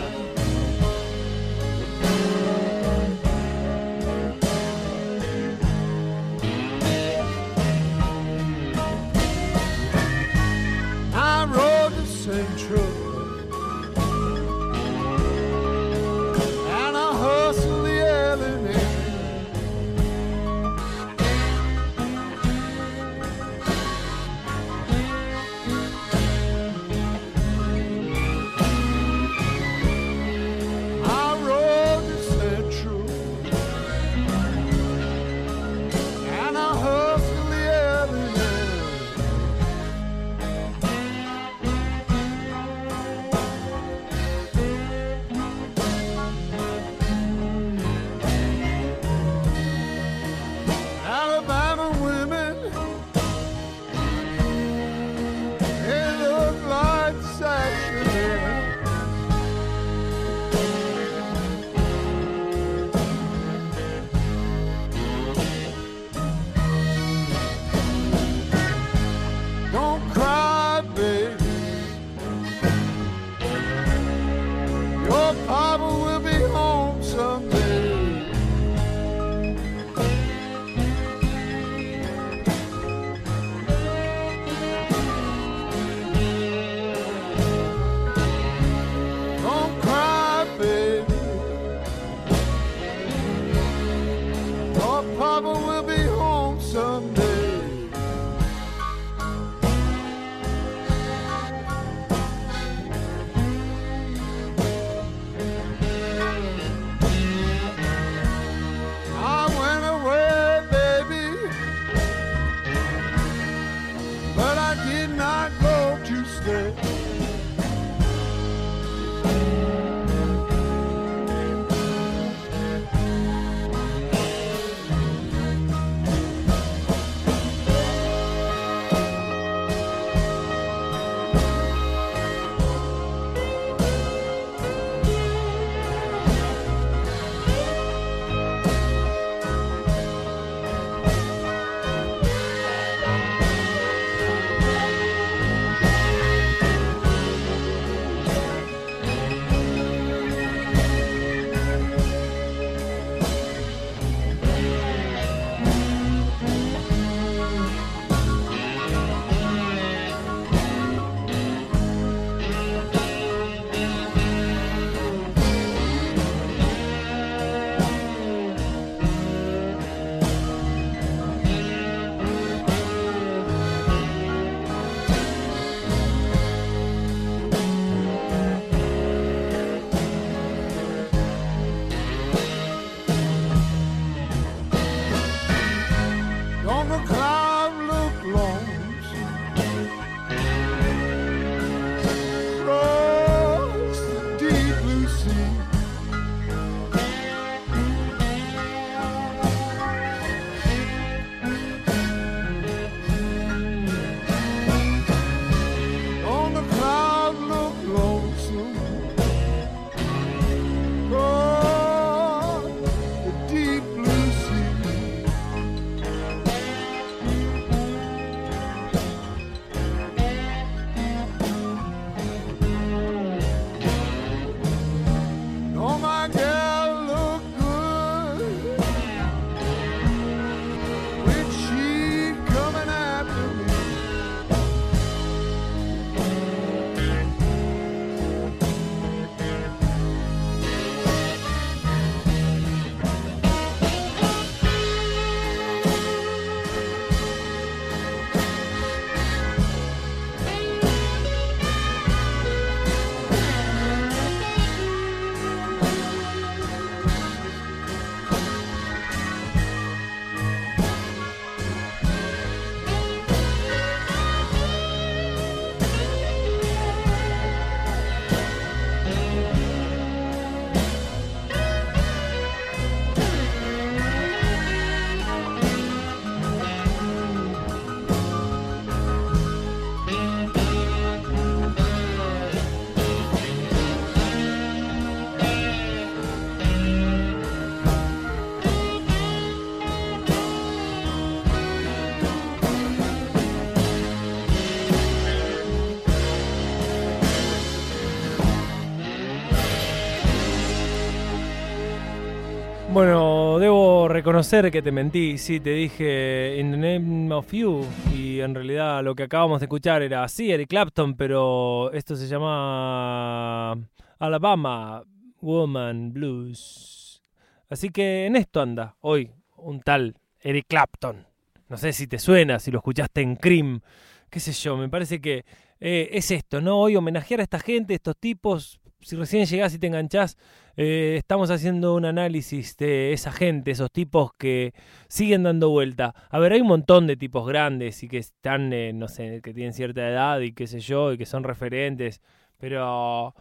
Reconocer 304.25 304.71
que 304.71 304.81
te 304.81 304.91
mentí. 304.91 305.37
Sí, 305.37 305.61
te 305.61 305.69
dije 305.69 306.57
In 306.59 306.71
the 306.71 306.79
Name 306.79 307.35
of 307.35 307.53
You. 307.53 307.85
Y 308.17 308.41
en 308.41 308.55
realidad 308.55 309.05
lo 309.05 309.15
que 309.15 309.25
acabamos 309.25 309.61
de 309.61 309.67
escuchar 309.67 310.01
era, 310.01 310.27
sí, 310.29 310.51
Eric 310.51 310.71
Clapton, 310.71 311.15
pero 311.15 311.93
esto 311.93 312.17
se 312.17 312.27
llama 312.27 313.73
Alabama 314.19 315.03
Woman 315.43 316.15
Blues. 316.15 317.21
Así 317.69 317.91
que 317.91 318.25
en 318.25 318.37
esto 318.37 318.63
anda 318.63 318.97
hoy 319.03 319.31
un 319.59 319.83
tal 319.83 320.17
Eric 320.41 320.69
Clapton. 320.69 321.27
No 321.69 321.77
sé 321.77 321.93
si 321.93 322.07
te 322.07 322.19
suena, 322.19 322.59
si 322.59 322.71
lo 322.71 322.79
escuchaste 322.79 323.21
en 323.21 323.37
Cream. 323.37 323.83
Qué 324.31 324.41
sé 324.41 324.53
yo, 324.53 324.79
me 324.79 324.89
parece 324.89 325.21
que 325.21 325.45
eh, 325.81 326.09
es 326.13 326.31
esto, 326.31 326.63
¿no? 326.63 326.79
Hoy 326.79 326.97
homenajear 326.97 327.41
a 327.41 327.43
esta 327.43 327.59
gente, 327.59 327.93
estos 327.93 328.17
tipos. 328.17 328.81
Si 329.05 329.17
recién 329.17 329.45
llegás 329.45 329.75
y 329.75 329.79
te 329.79 329.87
enganchás, 329.87 330.39
eh, 330.79 331.17
estamos 331.19 331.51
haciendo 331.51 331.95
un 331.95 332.07
análisis 332.07 332.75
de 332.79 333.13
esa 333.13 333.33
gente, 333.33 333.71
esos 333.71 333.93
tipos 333.93 334.33
que 334.33 334.73
siguen 335.09 335.43
dando 335.43 335.69
vuelta. 335.69 336.15
A 336.31 336.39
ver, 336.39 336.53
hay 336.53 336.63
un 336.63 336.69
montón 336.69 337.07
de 337.07 337.19
tipos 337.19 337.47
grandes 337.47 338.03
y 338.03 338.09
que 338.09 338.17
están, 338.17 338.73
eh, 338.73 338.95
no 338.95 339.09
sé, 339.09 339.43
que 339.43 339.53
tienen 339.53 339.75
cierta 339.75 340.09
edad 340.09 340.41
y 340.41 340.53
qué 340.53 340.67
sé 340.67 340.81
yo, 340.81 341.13
y 341.13 341.19
que 341.19 341.27
son 341.27 341.45
referentes, 341.45 342.23
pero 342.57 343.35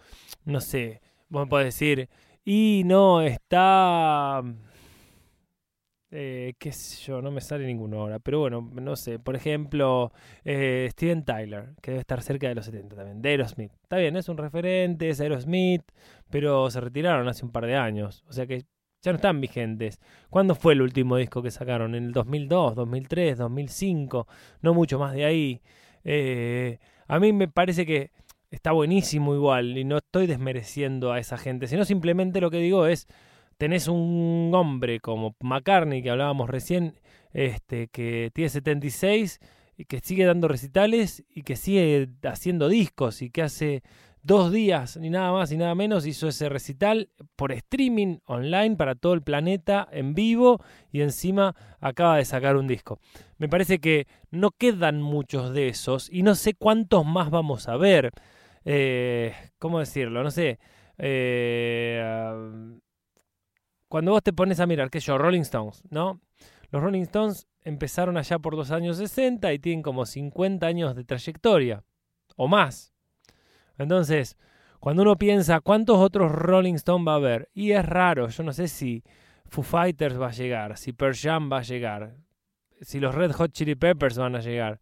no 0.44 0.60
sé, 0.60 1.02
vos 1.30 1.46
me 1.46 1.50
podés 1.50 1.68
decir, 1.68 2.10
y 2.44 2.84
no, 2.86 3.22
está 3.22 4.44
eh, 6.16 6.54
qué 6.60 6.72
sé 6.72 7.04
yo, 7.06 7.24
no 7.24 7.32
me 7.32 7.42
sale 7.42 7.66
ninguno 7.66 8.02
ahora, 8.02 8.20
pero 8.20 8.40
bueno, 8.40 8.70
no 8.74 8.96
sé, 8.96 9.18
por 9.18 9.36
ejemplo, 9.36 10.12
eh, 10.46 10.88
Steven 10.92 11.26
Tyler, 11.26 11.74
que 11.82 11.90
debe 11.92 12.02
estar 12.02 12.22
cerca 12.22 12.48
de 12.48 12.54
los 12.54 12.66
70 12.66 12.96
también, 12.96 13.22
de 13.24 13.30
Aerosmith. 13.30 13.72
Está 13.82 13.98
bien, 13.98 14.16
es 14.16 14.30
un 14.30 14.38
referente, 14.38 15.10
es 15.10 15.20
Aerosmith, 15.20 15.82
pero 16.30 16.70
se 16.70 16.80
retiraron 16.82 17.28
hace 17.28 17.44
un 17.44 17.52
par 17.52 17.66
de 17.66 17.76
años, 17.76 18.24
o 18.28 18.34
sea 18.34 18.46
que 18.46 18.66
ya 19.02 19.12
no 19.12 19.16
están 19.16 19.42
vigentes. 19.42 20.00
¿Cuándo 20.30 20.54
fue 20.54 20.74
el 20.74 20.84
último 20.84 21.18
disco 21.18 21.42
que 21.42 21.50
sacaron? 21.50 21.96
¿En 21.96 22.06
el 22.06 22.12
2002, 22.14 22.76
2003, 22.76 23.38
2005? 23.40 24.28
No 24.62 24.74
mucho 24.76 25.00
más 25.00 25.14
de 25.14 25.26
ahí. 25.26 25.62
Eh, 26.04 26.78
a 27.08 27.20
mí 27.20 27.34
me 27.34 27.48
parece 27.48 27.86
que 27.88 28.12
está 28.52 28.72
buenísimo 28.72 29.34
igual 29.34 29.78
y 29.78 29.84
no 29.84 29.98
estoy 29.98 30.28
desmereciendo 30.28 31.12
a 31.12 31.20
esa 31.20 31.38
gente, 31.38 31.68
sino 31.68 31.86
simplemente 31.86 32.40
lo 32.40 32.52
que 32.52 32.58
digo 32.58 32.86
es 32.86 33.08
tenés 33.58 33.88
un 33.88 34.52
hombre 34.54 35.00
como 35.00 35.36
McCartney, 35.42 36.02
que 36.02 36.10
hablábamos 36.10 36.50
recién, 36.50 37.00
este, 37.34 37.88
que 37.88 38.32
tiene 38.34 38.50
76 38.50 39.40
y 39.78 39.86
que 39.86 40.00
sigue 40.00 40.26
dando 40.26 40.48
recitales 40.48 41.24
y 41.30 41.44
que 41.44 41.56
sigue 41.56 42.10
haciendo 42.24 42.68
discos 42.70 43.22
y 43.22 43.30
que 43.30 43.42
hace 43.42 43.84
dos 44.24 44.52
días, 44.52 44.98
ni 44.98 45.10
nada 45.10 45.32
más 45.32 45.52
ni 45.52 45.58
nada 45.58 45.76
menos, 45.76 46.08
hizo 46.08 46.30
ese 46.30 46.48
recital 46.48 47.10
por 47.36 47.52
streaming 47.52 48.20
online 48.26 48.76
para 48.78 48.96
todo 48.96 49.14
el 49.14 49.22
planeta 49.22 49.88
en 49.92 50.14
vivo 50.14 50.64
y 50.92 51.02
encima 51.02 51.56
acaba 51.80 52.18
de 52.18 52.26
sacar 52.26 52.56
un 52.56 52.68
disco. 52.68 53.00
Me 53.38 53.50
parece 53.50 53.80
que 53.80 54.08
no 54.32 54.52
quedan 54.52 55.02
muchos 55.02 55.54
de 55.54 55.68
esos 55.68 56.10
y 56.10 56.24
no 56.24 56.36
sé 56.36 56.54
cuántos 56.54 57.06
más 57.06 57.30
vamos 57.30 57.68
a 57.68 57.76
ver. 57.76 58.12
Eh, 58.64 59.34
¿Cómo 59.60 59.80
decirlo? 59.80 60.24
No 60.24 60.32
sé. 60.32 60.58
Eh, 60.98 62.02
cuando 63.94 64.10
vos 64.10 64.24
te 64.24 64.34
pones 64.34 64.60
a 64.60 64.66
mirar, 64.66 64.90
qué 64.90 65.00
yo, 65.00 65.20
Rolling 65.20 65.42
Stones, 65.42 65.84
¿no? 65.92 66.20
Los 66.72 66.82
Rolling 66.82 67.04
Stones 67.04 67.48
empezaron 67.62 68.18
allá 68.18 68.40
por 68.40 68.56
los 68.56 68.72
años 68.72 68.98
60 68.98 69.54
y 69.54 69.60
tienen 69.60 69.84
como 69.84 70.08
50 70.08 70.66
años 70.66 70.96
de 70.96 71.04
trayectoria, 71.04 71.84
o 72.36 72.48
más. 72.48 72.92
Entonces, 73.78 74.36
cuando 74.80 75.04
uno 75.04 75.16
piensa 75.16 75.60
cuántos 75.60 76.00
otros 76.00 76.32
Rolling 76.32 76.74
Stones 76.74 77.08
va 77.08 77.12
a 77.12 77.18
haber, 77.18 77.52
y 77.54 77.74
es 77.74 77.86
raro, 77.86 78.30
yo 78.30 78.42
no 78.42 78.52
sé 78.52 78.68
si 78.68 79.04
Foo 79.46 79.62
Fighters 79.62 80.20
va 80.20 80.30
a 80.30 80.32
llegar, 80.32 80.76
si 80.76 80.92
Pearl 80.92 81.16
Jam 81.16 81.52
va 81.52 81.60
a 81.60 81.62
llegar, 81.62 82.16
si 82.82 83.00
los 83.00 83.14
Red 83.14 83.34
Hot 83.34 83.52
Chili 83.52 83.76
Peppers 83.76 84.18
van 84.18 84.36
a 84.36 84.40
llegar. 84.40 84.82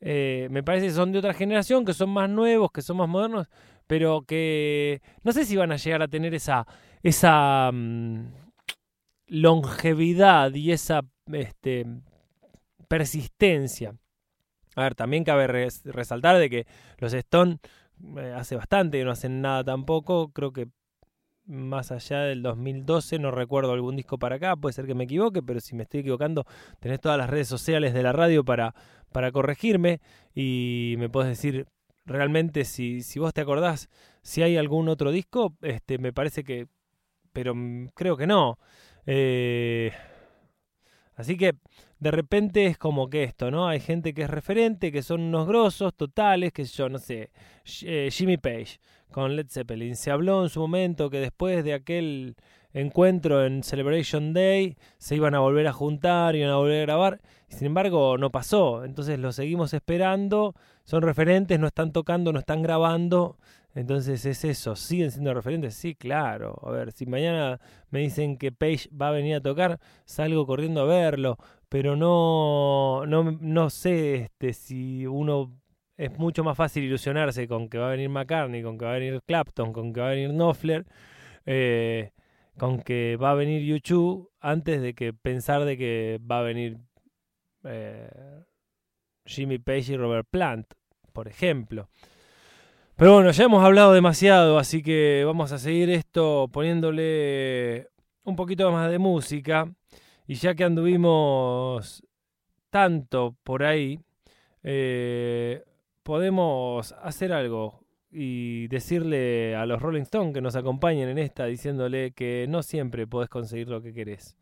Eh, 0.00 0.46
me 0.52 0.62
parece 0.62 0.86
que 0.86 0.92
son 0.92 1.10
de 1.10 1.18
otra 1.18 1.34
generación, 1.34 1.84
que 1.84 1.94
son 1.94 2.10
más 2.10 2.30
nuevos, 2.30 2.70
que 2.70 2.82
son 2.82 2.98
más 2.98 3.08
modernos, 3.08 3.48
pero 3.88 4.22
que 4.22 5.02
no 5.24 5.32
sé 5.32 5.44
si 5.44 5.56
van 5.56 5.72
a 5.72 5.76
llegar 5.78 6.02
a 6.02 6.06
tener 6.06 6.32
esa, 6.32 6.64
esa 7.02 7.70
mm, 7.72 8.26
longevidad 9.28 10.54
y 10.54 10.72
esa 10.72 11.02
este, 11.32 11.86
persistencia. 12.88 13.94
A 14.74 14.82
ver, 14.82 14.94
también 14.94 15.24
cabe 15.24 15.46
resaltar 15.46 16.38
de 16.38 16.50
que 16.50 16.66
los 16.98 17.12
Stone 17.12 17.58
eh, 18.18 18.34
hace 18.36 18.56
bastante 18.56 18.98
que 18.98 19.04
no 19.04 19.10
hacen 19.10 19.40
nada 19.40 19.64
tampoco. 19.64 20.28
Creo 20.32 20.52
que 20.52 20.68
más 21.46 21.92
allá 21.92 22.20
del 22.20 22.42
2012 22.42 23.18
no 23.18 23.30
recuerdo 23.30 23.72
algún 23.72 23.96
disco 23.96 24.18
para 24.18 24.36
acá. 24.36 24.56
Puede 24.56 24.74
ser 24.74 24.86
que 24.86 24.94
me 24.94 25.04
equivoque, 25.04 25.42
pero 25.42 25.60
si 25.60 25.74
me 25.74 25.84
estoy 25.84 26.00
equivocando, 26.00 26.44
tenés 26.80 27.00
todas 27.00 27.16
las 27.18 27.30
redes 27.30 27.48
sociales 27.48 27.94
de 27.94 28.02
la 28.02 28.12
radio 28.12 28.44
para, 28.44 28.74
para 29.12 29.32
corregirme 29.32 30.00
y 30.34 30.96
me 30.98 31.08
podés 31.08 31.30
decir 31.30 31.66
realmente 32.04 32.64
si, 32.64 33.02
si 33.02 33.18
vos 33.18 33.32
te 33.32 33.40
acordás 33.40 33.88
si 34.22 34.42
hay 34.42 34.56
algún 34.56 34.88
otro 34.88 35.10
disco. 35.10 35.56
Este, 35.62 35.98
me 35.98 36.12
parece 36.12 36.44
que 36.44 36.66
pero 37.36 37.54
mm, 37.54 37.88
creo 37.94 38.16
que 38.16 38.26
no. 38.26 38.58
Eh, 39.04 39.92
así 41.16 41.36
que 41.36 41.52
de 41.98 42.10
repente 42.10 42.64
es 42.64 42.78
como 42.78 43.10
que 43.10 43.24
esto, 43.24 43.50
¿no? 43.50 43.68
Hay 43.68 43.78
gente 43.78 44.14
que 44.14 44.22
es 44.22 44.30
referente, 44.30 44.90
que 44.90 45.02
son 45.02 45.20
unos 45.20 45.46
grosos 45.46 45.94
totales, 45.94 46.54
que 46.54 46.64
yo 46.64 46.88
no 46.88 46.98
sé, 46.98 47.30
eh, 47.82 48.08
Jimmy 48.10 48.38
Page 48.38 48.80
con 49.10 49.36
Led 49.36 49.48
Zeppelin. 49.50 49.96
Se 49.96 50.10
habló 50.10 50.44
en 50.44 50.48
su 50.48 50.60
momento 50.60 51.10
que 51.10 51.20
después 51.20 51.62
de 51.62 51.74
aquel 51.74 52.36
encuentro 52.72 53.44
en 53.44 53.62
Celebration 53.62 54.32
Day 54.32 54.76
se 54.96 55.16
iban 55.16 55.34
a 55.34 55.40
volver 55.40 55.66
a 55.66 55.74
juntar, 55.74 56.36
iban 56.36 56.50
a 56.50 56.56
volver 56.56 56.80
a 56.80 56.86
grabar, 56.86 57.20
sin 57.48 57.66
embargo 57.66 58.16
no 58.16 58.30
pasó. 58.30 58.82
Entonces 58.82 59.18
lo 59.18 59.32
seguimos 59.32 59.74
esperando, 59.74 60.54
son 60.84 61.02
referentes, 61.02 61.60
no 61.60 61.66
están 61.66 61.92
tocando, 61.92 62.32
no 62.32 62.38
están 62.38 62.62
grabando, 62.62 63.36
entonces 63.76 64.24
es 64.24 64.42
eso, 64.42 64.74
¿siguen 64.74 65.10
siendo 65.10 65.34
referentes? 65.34 65.74
Sí, 65.74 65.94
claro. 65.94 66.58
A 66.62 66.70
ver, 66.70 66.92
si 66.92 67.04
mañana 67.04 67.60
me 67.90 68.00
dicen 68.00 68.38
que 68.38 68.50
Page 68.50 68.88
va 68.90 69.08
a 69.08 69.10
venir 69.10 69.34
a 69.34 69.42
tocar, 69.42 69.78
salgo 70.06 70.46
corriendo 70.46 70.80
a 70.80 70.84
verlo, 70.86 71.36
pero 71.68 71.94
no, 71.94 73.04
no, 73.06 73.32
no 73.38 73.68
sé 73.68 74.14
este, 74.14 74.54
si 74.54 75.06
uno 75.06 75.52
es 75.98 76.18
mucho 76.18 76.42
más 76.42 76.56
fácil 76.56 76.84
ilusionarse 76.84 77.46
con 77.46 77.68
que 77.68 77.76
va 77.76 77.88
a 77.88 77.90
venir 77.90 78.08
McCartney, 78.08 78.62
con 78.62 78.78
que 78.78 78.86
va 78.86 78.92
a 78.92 78.98
venir 78.98 79.20
Clapton, 79.26 79.74
con 79.74 79.92
que 79.92 80.00
va 80.00 80.06
a 80.06 80.14
venir 80.14 80.30
Knopfler, 80.30 80.86
eh, 81.44 82.12
con 82.56 82.80
que 82.80 83.18
va 83.18 83.32
a 83.32 83.34
venir 83.34 83.62
YouTube, 83.62 84.30
antes 84.40 84.80
de 84.80 84.94
que 84.94 85.12
pensar 85.12 85.66
de 85.66 85.76
que 85.76 86.18
va 86.22 86.38
a 86.38 86.42
venir 86.42 86.78
eh, 87.64 88.08
Jimmy 89.26 89.58
Page 89.58 89.92
y 89.92 89.96
Robert 89.98 90.28
Plant, 90.30 90.66
por 91.12 91.28
ejemplo. 91.28 91.90
Pero 92.96 93.12
bueno, 93.12 93.30
ya 93.30 93.44
hemos 93.44 93.62
hablado 93.62 93.92
demasiado, 93.92 94.58
así 94.58 94.82
que 94.82 95.22
vamos 95.26 95.52
a 95.52 95.58
seguir 95.58 95.90
esto 95.90 96.48
poniéndole 96.50 97.90
un 98.24 98.36
poquito 98.36 98.72
más 98.72 98.90
de 98.90 98.98
música. 98.98 99.70
Y 100.26 100.36
ya 100.36 100.54
que 100.54 100.64
anduvimos 100.64 102.02
tanto 102.70 103.36
por 103.44 103.64
ahí, 103.64 104.00
eh, 104.62 105.62
podemos 106.02 106.92
hacer 107.02 107.34
algo 107.34 107.80
y 108.10 108.66
decirle 108.68 109.54
a 109.56 109.66
los 109.66 109.82
Rolling 109.82 110.02
Stones 110.02 110.32
que 110.32 110.40
nos 110.40 110.56
acompañen 110.56 111.10
en 111.10 111.18
esta, 111.18 111.44
diciéndole 111.44 112.12
que 112.12 112.46
no 112.48 112.62
siempre 112.62 113.06
podés 113.06 113.28
conseguir 113.28 113.68
lo 113.68 113.82
que 113.82 113.92
querés. 113.92 114.36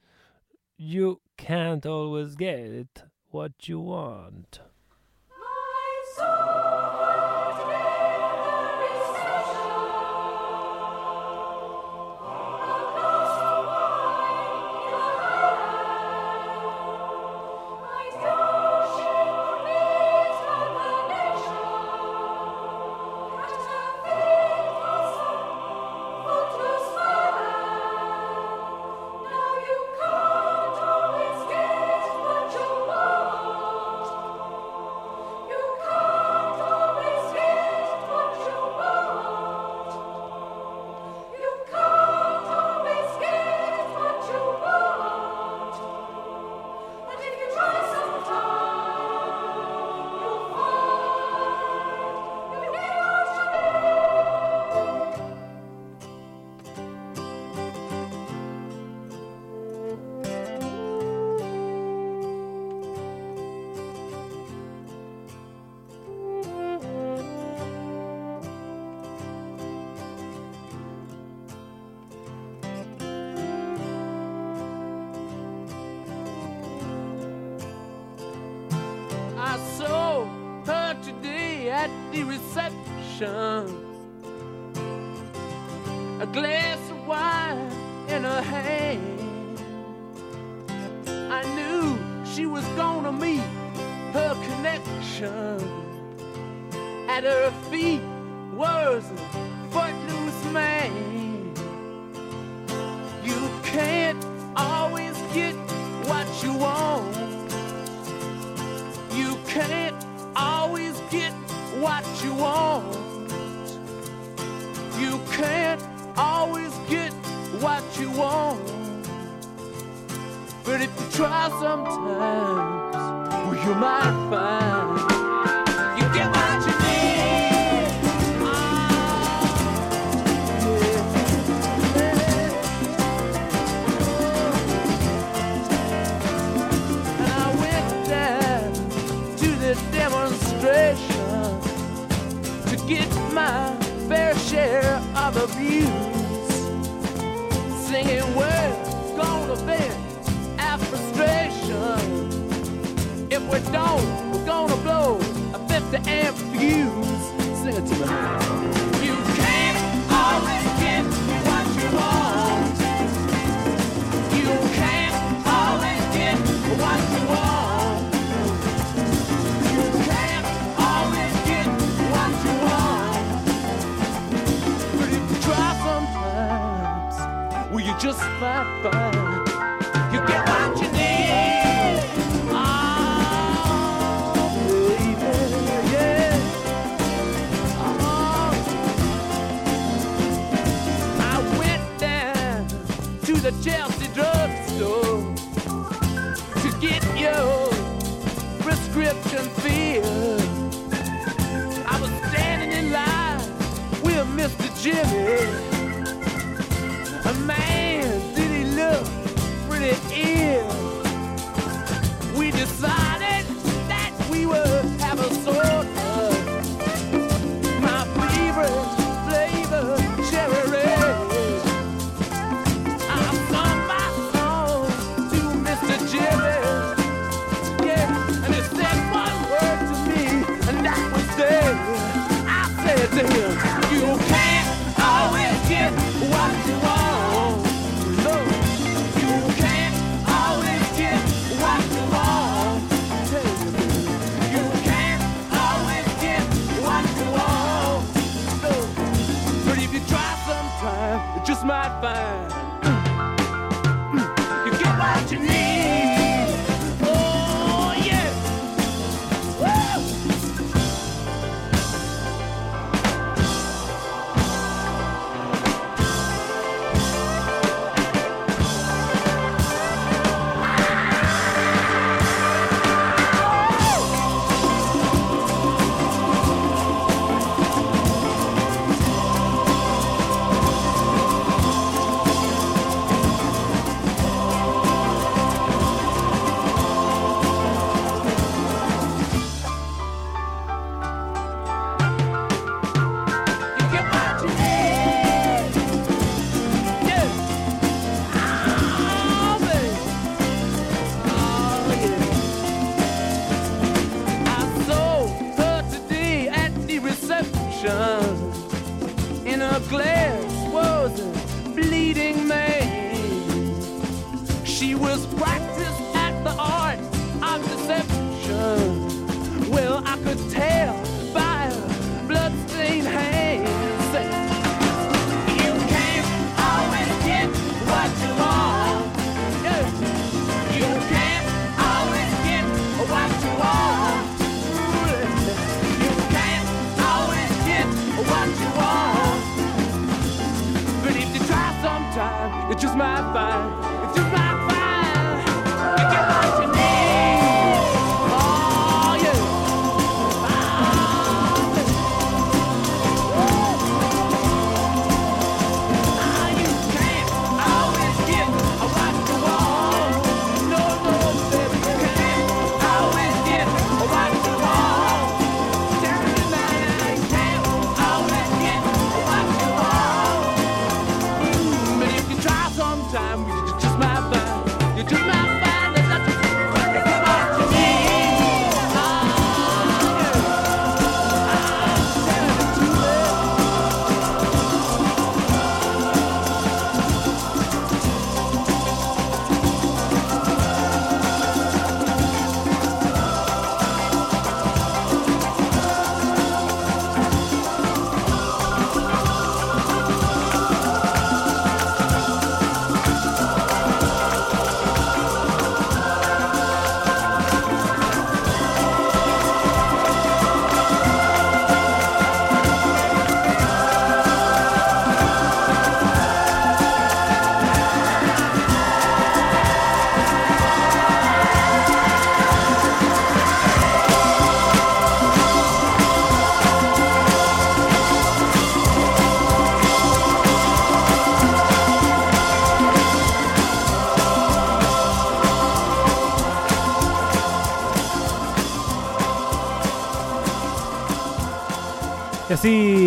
You 0.76 1.20
can't 1.34 1.84
always 1.86 2.36
get 2.36 2.86
what 3.32 3.50
you 3.66 3.80
want. 3.80 4.73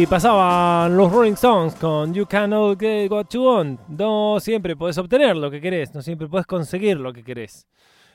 Pasaban 0.10 0.96
los 0.96 1.12
Rolling 1.12 1.34
Stones 1.34 1.76
con 1.76 2.14
You 2.14 2.26
Cannot 2.26 2.80
Get 2.80 3.12
What 3.12 3.26
You 3.32 3.44
Want. 3.44 3.80
No 3.90 4.40
siempre 4.40 4.76
podés 4.78 4.98
obtener 4.98 5.36
lo 5.36 5.52
que 5.52 5.60
querés, 5.60 5.94
no 5.94 6.02
siempre 6.02 6.30
podés 6.30 6.46
conseguir 6.46 6.98
lo 6.98 7.12
que 7.12 7.24
querés. 7.24 7.68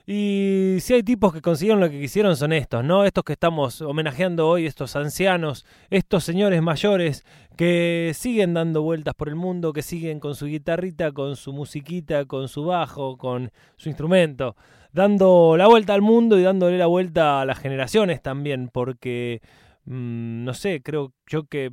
Y 0.06 0.78
si 0.80 0.94
hay 0.94 1.02
tipos 1.02 1.34
que 1.34 1.42
consiguieron 1.42 1.80
lo 1.80 1.90
que 1.90 2.00
quisieron 2.00 2.34
son 2.34 2.54
estos, 2.54 2.82
¿no? 2.82 3.04
Estos 3.04 3.24
que 3.24 3.34
estamos 3.34 3.82
homenajeando 3.82 4.48
hoy, 4.48 4.64
estos 4.64 4.96
ancianos, 4.96 5.66
estos 5.90 6.24
señores 6.24 6.62
mayores 6.62 7.24
que 7.56 8.12
siguen 8.14 8.54
dando 8.54 8.82
vueltas 8.82 9.14
por 9.14 9.28
el 9.28 9.36
mundo, 9.36 9.74
que 9.74 9.82
siguen 9.82 10.18
con 10.18 10.34
su 10.34 10.46
guitarrita, 10.46 11.12
con 11.12 11.36
su 11.36 11.52
musiquita, 11.52 12.24
con 12.24 12.48
su 12.48 12.64
bajo, 12.64 13.18
con 13.18 13.52
su 13.76 13.90
instrumento, 13.90 14.56
dando 14.92 15.56
la 15.58 15.66
vuelta 15.66 15.92
al 15.92 16.02
mundo 16.02 16.38
y 16.38 16.42
dándole 16.42 16.78
la 16.78 16.86
vuelta 16.86 17.42
a 17.42 17.44
las 17.44 17.58
generaciones 17.58 18.22
también, 18.22 18.70
porque 18.72 19.42
mm, 19.84 20.44
no 20.44 20.54
sé, 20.54 20.82
creo 20.82 21.12
yo 21.26 21.44
que 21.46 21.72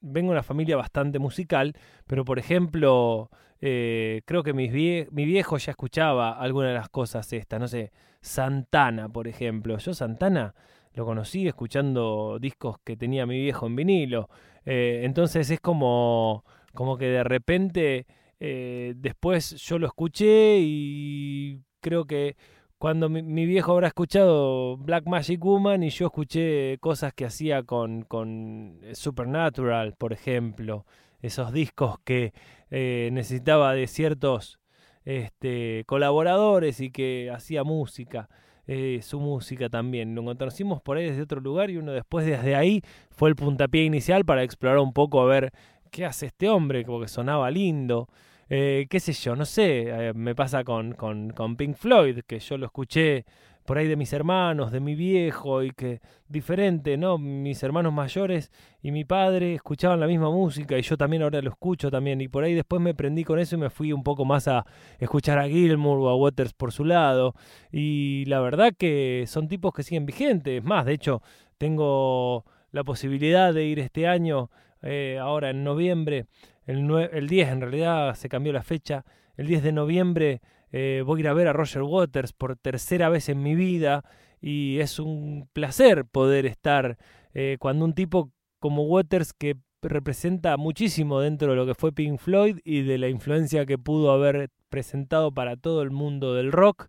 vengo 0.00 0.28
de 0.30 0.32
una 0.38 0.42
familia 0.42 0.76
bastante 0.76 1.18
musical, 1.18 1.74
pero 2.06 2.24
por 2.24 2.38
ejemplo, 2.38 3.30
eh, 3.60 4.22
creo 4.24 4.42
que 4.42 4.52
mis 4.52 4.72
vie- 4.72 5.08
mi 5.10 5.24
viejo 5.24 5.56
ya 5.58 5.70
escuchaba 5.72 6.32
alguna 6.38 6.68
de 6.68 6.74
las 6.74 6.88
cosas 6.88 7.32
estas, 7.32 7.60
no 7.60 7.68
sé, 7.68 7.92
Santana, 8.20 9.08
por 9.08 9.28
ejemplo. 9.28 9.78
Yo 9.78 9.94
Santana 9.94 10.54
lo 10.94 11.04
conocí 11.04 11.46
escuchando 11.48 12.38
discos 12.40 12.76
que 12.84 12.96
tenía 12.96 13.26
mi 13.26 13.40
viejo 13.40 13.66
en 13.66 13.76
vinilo. 13.76 14.28
Eh, 14.64 15.02
entonces 15.04 15.50
es 15.50 15.60
como, 15.60 16.44
como 16.74 16.96
que 16.98 17.06
de 17.06 17.24
repente 17.24 18.06
eh, 18.40 18.94
después 18.96 19.56
yo 19.62 19.78
lo 19.78 19.86
escuché 19.86 20.58
y 20.60 21.60
creo 21.80 22.04
que 22.06 22.36
cuando 22.82 23.08
mi, 23.08 23.22
mi 23.22 23.46
viejo 23.46 23.70
habrá 23.70 23.86
escuchado 23.86 24.76
Black 24.76 25.06
Magic 25.06 25.40
Woman 25.40 25.84
y 25.84 25.90
yo 25.90 26.06
escuché 26.06 26.78
cosas 26.78 27.14
que 27.14 27.24
hacía 27.24 27.62
con, 27.62 28.02
con 28.02 28.80
Supernatural, 28.92 29.94
por 29.96 30.12
ejemplo, 30.12 30.84
esos 31.20 31.52
discos 31.52 32.00
que 32.02 32.32
eh, 32.72 33.10
necesitaba 33.12 33.72
de 33.72 33.86
ciertos 33.86 34.58
este, 35.04 35.84
colaboradores 35.86 36.80
y 36.80 36.90
que 36.90 37.30
hacía 37.32 37.62
música, 37.62 38.28
eh, 38.66 38.98
su 39.00 39.20
música 39.20 39.68
también. 39.68 40.16
Lo 40.16 40.24
conocimos 40.24 40.82
por 40.82 40.96
ahí 40.96 41.04
desde 41.04 41.22
otro 41.22 41.40
lugar 41.40 41.70
y 41.70 41.76
uno 41.76 41.92
después 41.92 42.26
desde 42.26 42.56
ahí 42.56 42.82
fue 43.12 43.28
el 43.28 43.36
puntapié 43.36 43.84
inicial 43.84 44.24
para 44.24 44.42
explorar 44.42 44.78
un 44.80 44.92
poco 44.92 45.20
a 45.20 45.26
ver 45.26 45.52
qué 45.92 46.04
hace 46.04 46.26
este 46.26 46.48
hombre, 46.48 46.82
porque 46.84 47.06
sonaba 47.06 47.48
lindo. 47.48 48.08
Eh, 48.54 48.86
qué 48.90 49.00
sé 49.00 49.14
yo, 49.14 49.34
no 49.34 49.46
sé, 49.46 49.84
eh, 49.88 50.12
me 50.14 50.34
pasa 50.34 50.62
con, 50.62 50.92
con, 50.92 51.30
con 51.30 51.56
Pink 51.56 51.74
Floyd, 51.74 52.20
que 52.26 52.38
yo 52.38 52.58
lo 52.58 52.66
escuché 52.66 53.24
por 53.64 53.78
ahí 53.78 53.86
de 53.86 53.96
mis 53.96 54.12
hermanos, 54.12 54.70
de 54.70 54.78
mi 54.78 54.94
viejo, 54.94 55.62
y 55.62 55.70
que 55.70 56.02
diferente, 56.28 56.98
¿no? 56.98 57.16
Mis 57.16 57.62
hermanos 57.62 57.94
mayores 57.94 58.52
y 58.82 58.90
mi 58.90 59.06
padre 59.06 59.54
escuchaban 59.54 60.00
la 60.00 60.06
misma 60.06 60.28
música 60.30 60.76
y 60.76 60.82
yo 60.82 60.98
también 60.98 61.22
ahora 61.22 61.40
lo 61.40 61.48
escucho 61.48 61.90
también, 61.90 62.20
y 62.20 62.28
por 62.28 62.44
ahí 62.44 62.52
después 62.52 62.82
me 62.82 62.92
prendí 62.92 63.24
con 63.24 63.38
eso 63.38 63.56
y 63.56 63.58
me 63.58 63.70
fui 63.70 63.90
un 63.90 64.02
poco 64.02 64.26
más 64.26 64.46
a 64.48 64.66
escuchar 64.98 65.38
a 65.38 65.48
Gilmour 65.48 66.00
o 66.00 66.10
a 66.10 66.16
Waters 66.16 66.52
por 66.52 66.72
su 66.72 66.84
lado, 66.84 67.34
y 67.70 68.26
la 68.26 68.40
verdad 68.40 68.74
que 68.76 69.24
son 69.28 69.48
tipos 69.48 69.72
que 69.72 69.82
siguen 69.82 70.04
vigentes, 70.04 70.62
más, 70.62 70.84
de 70.84 70.92
hecho, 70.92 71.22
tengo 71.56 72.44
la 72.70 72.84
posibilidad 72.84 73.54
de 73.54 73.64
ir 73.64 73.78
este 73.78 74.06
año, 74.06 74.50
eh, 74.82 75.16
ahora 75.18 75.48
en 75.48 75.64
noviembre, 75.64 76.26
el, 76.66 76.82
nue- 76.86 77.10
el 77.12 77.28
10 77.28 77.48
en 77.50 77.60
realidad 77.60 78.14
se 78.14 78.28
cambió 78.28 78.52
la 78.52 78.62
fecha, 78.62 79.04
el 79.36 79.46
10 79.46 79.62
de 79.62 79.72
noviembre 79.72 80.40
eh, 80.72 81.02
voy 81.04 81.20
a 81.20 81.22
ir 81.22 81.28
a 81.28 81.34
ver 81.34 81.48
a 81.48 81.52
Roger 81.52 81.82
Waters 81.82 82.32
por 82.32 82.56
tercera 82.56 83.08
vez 83.08 83.28
en 83.28 83.42
mi 83.42 83.54
vida 83.54 84.04
y 84.40 84.78
es 84.80 84.98
un 84.98 85.48
placer 85.52 86.04
poder 86.06 86.46
estar 86.46 86.96
eh, 87.34 87.56
cuando 87.60 87.84
un 87.84 87.94
tipo 87.94 88.30
como 88.58 88.84
Waters 88.84 89.32
que 89.32 89.56
representa 89.82 90.56
muchísimo 90.56 91.20
dentro 91.20 91.50
de 91.50 91.56
lo 91.56 91.66
que 91.66 91.74
fue 91.74 91.92
Pink 91.92 92.18
Floyd 92.18 92.58
y 92.64 92.82
de 92.82 92.98
la 92.98 93.08
influencia 93.08 93.66
que 93.66 93.78
pudo 93.78 94.12
haber 94.12 94.50
presentado 94.68 95.32
para 95.32 95.56
todo 95.56 95.82
el 95.82 95.90
mundo 95.90 96.34
del 96.34 96.52
rock. 96.52 96.88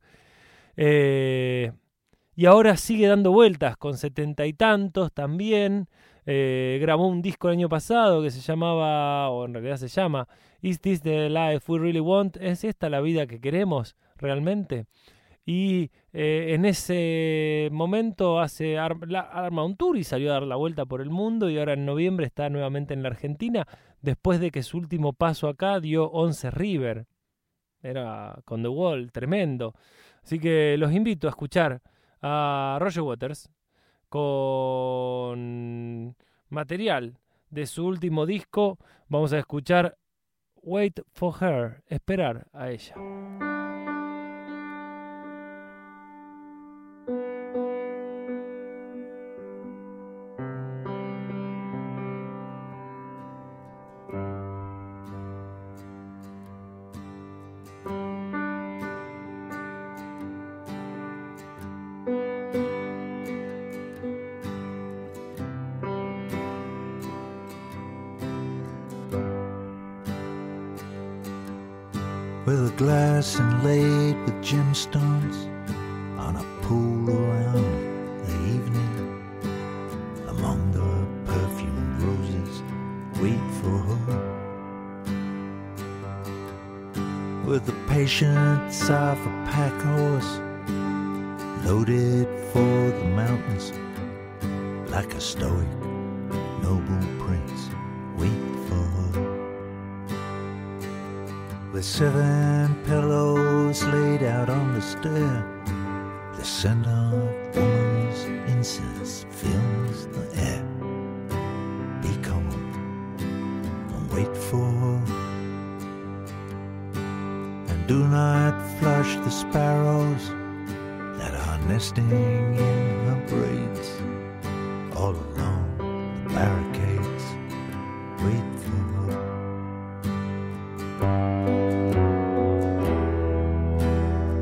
Eh, 0.78 1.72
y 2.36 2.46
ahora 2.46 2.78
sigue 2.78 3.08
dando 3.08 3.32
vueltas 3.32 3.78
con 3.78 3.98
setenta 3.98 4.46
y 4.46 4.54
tantos 4.54 5.12
también. 5.14 5.88
Eh, 6.26 6.78
grabó 6.82 7.08
un 7.08 7.22
disco 7.22 7.50
el 7.50 7.54
año 7.54 7.70
pasado 7.70 8.22
que 8.22 8.32
se 8.32 8.42
llamaba, 8.42 9.30
o 9.30 9.46
en 9.46 9.54
realidad 9.54 9.78
se 9.78 9.88
llama, 9.88 10.28
Is 10.62 10.80
This 10.80 11.02
the 11.02 11.30
Life 11.30 11.72
We 11.72 11.80
Really 11.80 12.00
Want? 12.00 12.38
¿Es 12.38 12.64
esta 12.64 12.90
la 12.90 13.02
vida 13.02 13.28
que 13.28 13.42
queremos 13.42 13.96
realmente? 14.18 14.86
Y 15.46 15.92
eh, 16.14 16.54
en 16.54 16.64
ese 16.64 17.68
momento 17.72 18.40
hace 18.40 18.78
arma 18.78 19.66
un 19.66 19.76
tour 19.76 19.98
y 19.98 20.06
salió 20.06 20.30
a 20.30 20.36
dar 20.36 20.44
la 20.44 20.56
vuelta 20.56 20.86
por 20.86 21.02
el 21.02 21.10
mundo 21.10 21.50
y 21.50 21.58
ahora 21.58 21.74
en 21.74 21.86
noviembre 21.86 22.26
está 22.26 22.50
nuevamente 22.50 22.94
en 22.94 23.04
la 23.04 23.10
Argentina 23.10 23.68
después 24.02 24.40
de 24.40 24.52
que 24.52 24.64
su 24.64 24.78
último 24.78 25.12
paso 25.12 25.50
acá 25.50 25.82
dio 25.82 26.06
11 26.12 26.52
River. 26.52 27.08
Era 27.82 28.40
con 28.46 28.62
The 28.62 28.70
Wall, 28.70 29.12
tremendo. 29.12 29.74
Así 30.24 30.40
que 30.40 30.78
los 30.78 30.94
invito 30.94 31.28
a 31.28 31.32
escuchar 31.32 31.82
a 32.22 32.78
Roger 32.80 33.04
Waters 33.04 33.50
con 34.14 36.16
material 36.50 37.18
de 37.50 37.66
su 37.66 37.88
último 37.88 38.28
disco. 38.28 38.78
Vamos 39.08 39.34
a 39.34 39.40
escuchar 39.40 39.98
Wait 40.62 41.00
for 41.14 41.34
Her, 41.42 41.82
esperar 41.88 42.46
a 42.54 42.70
ella. 42.70 42.94
Patience 88.84 88.90
of 88.90 89.26
a 89.26 89.30
pack 89.50 89.82
horse 89.82 90.40
loaded 91.66 92.28
for 92.52 92.92
the 92.92 93.06
mountains 93.16 93.72
like 94.90 95.14
a 95.14 95.22
stoic 95.22 95.68
noble 96.62 97.08
prince 97.20 97.70
wait 98.18 98.44
for 98.68 98.84
her 99.04 99.20
with 101.72 101.86
seven 101.86 102.76
pillows 102.86 103.84
laid 103.86 104.24
out 104.24 104.50
on 104.50 104.74
the 104.74 104.82
stair. 104.82 105.33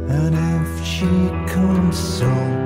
And 0.09 0.35
if 0.35 0.85
she 0.85 1.09
comes 1.53 1.97
soon, 1.97 2.60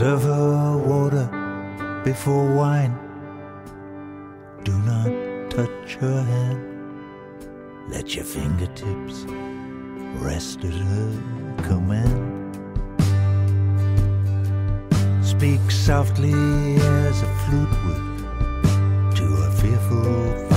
Serve 0.00 0.22
her 0.22 0.78
water 0.78 1.28
before 2.02 2.54
wine. 2.54 2.98
Do 4.64 4.72
not 4.78 5.50
touch 5.50 5.96
her 5.96 6.22
hand. 6.22 7.90
Let 7.90 8.14
your 8.14 8.24
fingertips 8.24 9.26
rest 10.22 10.64
at 10.64 10.72
her 10.72 11.12
command. 11.68 12.56
Speak 15.22 15.70
softly 15.70 16.32
as 16.76 17.20
a 17.20 17.34
flute 17.44 17.76
would 17.84 19.16
to 19.16 19.26
a 19.48 19.50
fearful 19.60 20.49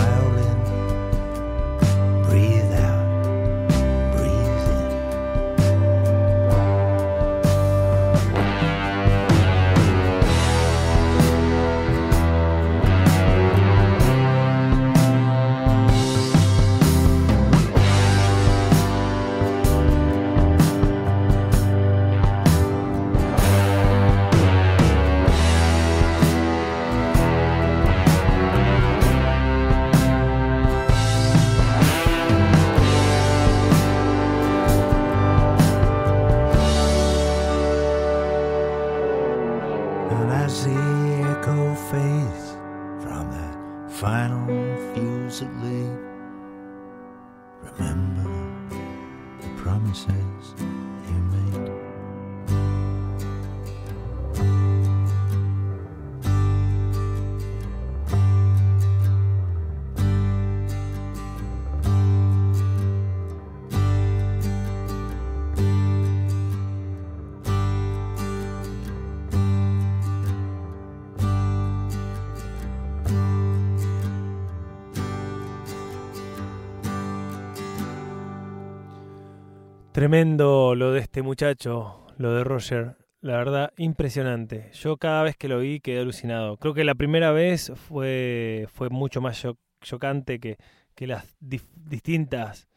Tremendo 80.04 80.76
lo 80.76 80.92
de 80.92 81.00
este 81.00 81.22
muchacho, 81.22 82.08
lo 82.18 82.34
de 82.34 82.44
Roger. 82.44 82.98
La 83.22 83.38
verdad, 83.38 83.72
impresionante. 83.78 84.70
Yo 84.74 84.98
cada 84.98 85.24
vez 85.24 85.38
que 85.38 85.48
lo 85.48 85.60
vi 85.60 85.80
quedé 85.80 86.02
alucinado. 86.02 86.58
Creo 86.58 86.74
que 86.74 86.84
la 86.84 86.94
primera 86.94 87.32
vez 87.32 87.72
fue, 87.74 88.68
fue 88.74 88.90
mucho 88.90 89.22
más 89.22 89.42
cho- 89.42 89.58
chocante 89.80 90.42
que, 90.42 90.58
que 90.94 91.08
las 91.08 91.38
distintas 91.40 92.68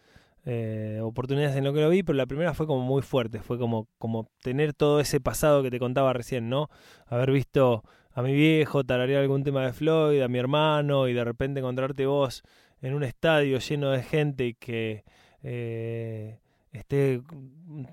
eh, 0.44 1.00
oportunidades 1.02 1.56
en 1.56 1.64
lo 1.64 1.72
que 1.72 1.80
lo 1.80 1.90
vi, 1.90 2.04
pero 2.04 2.16
la 2.16 2.26
primera 2.26 2.54
fue 2.54 2.68
como 2.68 2.82
muy 2.82 3.02
fuerte. 3.02 3.40
Fue 3.40 3.58
como, 3.58 3.88
como 3.98 4.30
tener 4.40 4.72
todo 4.72 5.00
ese 5.00 5.18
pasado 5.18 5.64
que 5.64 5.70
te 5.72 5.80
contaba 5.80 6.12
recién, 6.12 6.48
¿no? 6.48 6.68
Haber 7.06 7.32
visto 7.32 7.82
a 8.12 8.22
mi 8.22 8.34
viejo 8.34 8.84
tararear 8.84 9.22
algún 9.22 9.42
tema 9.42 9.66
de 9.66 9.72
Floyd, 9.72 10.22
a 10.22 10.28
mi 10.28 10.38
hermano, 10.38 11.08
y 11.08 11.12
de 11.12 11.24
repente 11.24 11.58
encontrarte 11.58 12.06
vos 12.06 12.44
en 12.82 12.94
un 12.94 13.02
estadio 13.02 13.58
lleno 13.58 13.90
de 13.90 14.04
gente 14.04 14.46
y 14.46 14.54
que 14.54 15.02
eh, 15.42 16.38
esté 16.78 17.20
un 17.30 17.86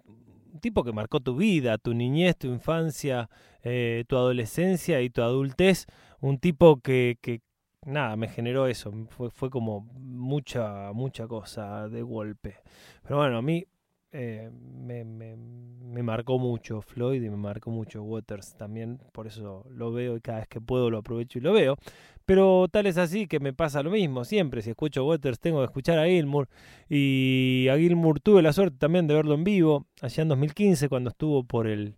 tipo 0.61 0.83
que 0.83 0.91
marcó 0.93 1.19
tu 1.19 1.35
vida, 1.35 1.77
tu 1.77 1.93
niñez, 1.93 2.37
tu 2.37 2.47
infancia, 2.47 3.29
eh, 3.63 4.03
tu 4.07 4.15
adolescencia 4.17 5.01
y 5.01 5.09
tu 5.09 5.21
adultez, 5.21 5.87
un 6.21 6.37
tipo 6.39 6.77
que, 6.79 7.17
que 7.21 7.41
nada, 7.85 8.15
me 8.15 8.27
generó 8.29 8.67
eso, 8.67 8.91
fue, 9.09 9.29
fue 9.29 9.49
como 9.49 9.81
mucha, 9.99 10.91
mucha 10.93 11.27
cosa 11.27 11.89
de 11.89 12.01
golpe. 12.01 12.57
Pero 13.03 13.17
bueno, 13.17 13.37
a 13.37 13.41
mí 13.41 13.65
eh, 14.11 14.49
me- 14.53 15.03
me 15.05 16.03
marcó 16.03 16.39
mucho 16.39 16.81
Floyd 16.81 17.21
y 17.21 17.29
me 17.29 17.37
marcó 17.37 17.69
mucho 17.71 18.03
Waters 18.03 18.55
también, 18.55 18.99
por 19.11 19.27
eso 19.27 19.65
lo 19.69 19.91
veo 19.91 20.17
y 20.17 20.21
cada 20.21 20.39
vez 20.39 20.47
que 20.47 20.61
puedo 20.61 20.89
lo 20.89 20.97
aprovecho 20.99 21.39
y 21.39 21.41
lo 21.41 21.53
veo. 21.53 21.77
Pero 22.25 22.67
tal 22.71 22.85
es 22.87 22.97
así 22.97 23.27
que 23.27 23.39
me 23.39 23.53
pasa 23.53 23.83
lo 23.83 23.91
mismo, 23.91 24.23
siempre. 24.23 24.61
Si 24.61 24.69
escucho 24.69 25.05
Waters 25.05 25.39
tengo 25.39 25.59
que 25.59 25.65
escuchar 25.65 25.99
a 25.99 26.05
Gilmour. 26.05 26.47
Y 26.89 27.67
a 27.69 27.77
Gilmour 27.77 28.19
tuve 28.19 28.41
la 28.41 28.53
suerte 28.53 28.77
también 28.77 29.07
de 29.07 29.13
verlo 29.13 29.33
en 29.33 29.43
vivo 29.43 29.85
allá 30.01 30.21
en 30.23 30.29
2015 30.29 30.89
cuando 30.89 31.09
estuvo 31.09 31.43
por 31.43 31.67
el, 31.67 31.95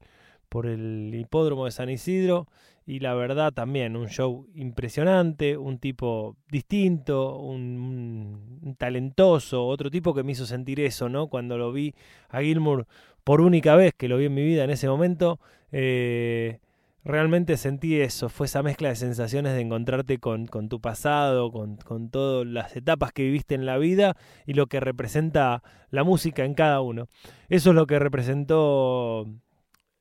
por 0.50 0.66
el 0.66 1.12
hipódromo 1.14 1.66
de 1.66 1.72
San 1.72 1.90
Isidro. 1.90 2.48
Y 2.88 3.00
la 3.00 3.16
verdad 3.16 3.52
también 3.52 3.96
un 3.96 4.10
show 4.10 4.48
impresionante, 4.54 5.58
un 5.58 5.80
tipo 5.80 6.38
distinto, 6.52 7.38
un, 7.38 8.60
un 8.62 8.76
talentoso, 8.76 9.66
otro 9.66 9.90
tipo 9.90 10.14
que 10.14 10.24
me 10.24 10.34
hizo 10.34 10.46
sentir 10.46 10.80
eso, 10.80 11.10
¿no? 11.10 11.28
Cuando 11.28 11.58
lo 11.58 11.72
vi 11.72 11.96
a 12.30 12.42
Gilmour 12.42 12.86
por 13.26 13.42
única 13.42 13.76
vez 13.76 13.94
que 13.96 14.08
lo 14.08 14.18
vi 14.18 14.26
en 14.26 14.36
mi 14.36 14.44
vida 14.44 14.64
en 14.64 14.70
ese 14.70 14.88
momento, 14.88 15.40
eh, 15.72 16.60
realmente 17.06 17.56
sentí 17.58 18.02
eso, 18.02 18.28
fue 18.30 18.48
esa 18.48 18.64
mezcla 18.64 18.90
de 18.90 18.96
sensaciones 18.96 19.54
de 19.54 19.62
encontrarte 19.62 20.18
con, 20.18 20.48
con 20.48 20.68
tu 20.70 20.82
pasado, 20.82 21.52
con, 21.52 21.78
con 21.78 22.10
todas 22.10 22.46
las 22.48 22.76
etapas 22.76 23.14
que 23.14 23.24
viviste 23.24 23.56
en 23.56 23.66
la 23.66 23.78
vida 23.78 24.18
y 24.46 24.54
lo 24.54 24.68
que 24.68 24.80
representa 24.82 25.64
la 25.92 26.04
música 26.04 26.44
en 26.44 26.56
cada 26.56 26.82
uno. 26.82 27.08
Eso 27.48 27.70
es 27.70 27.76
lo 27.76 27.86
que 27.88 28.00
representó 28.00 29.26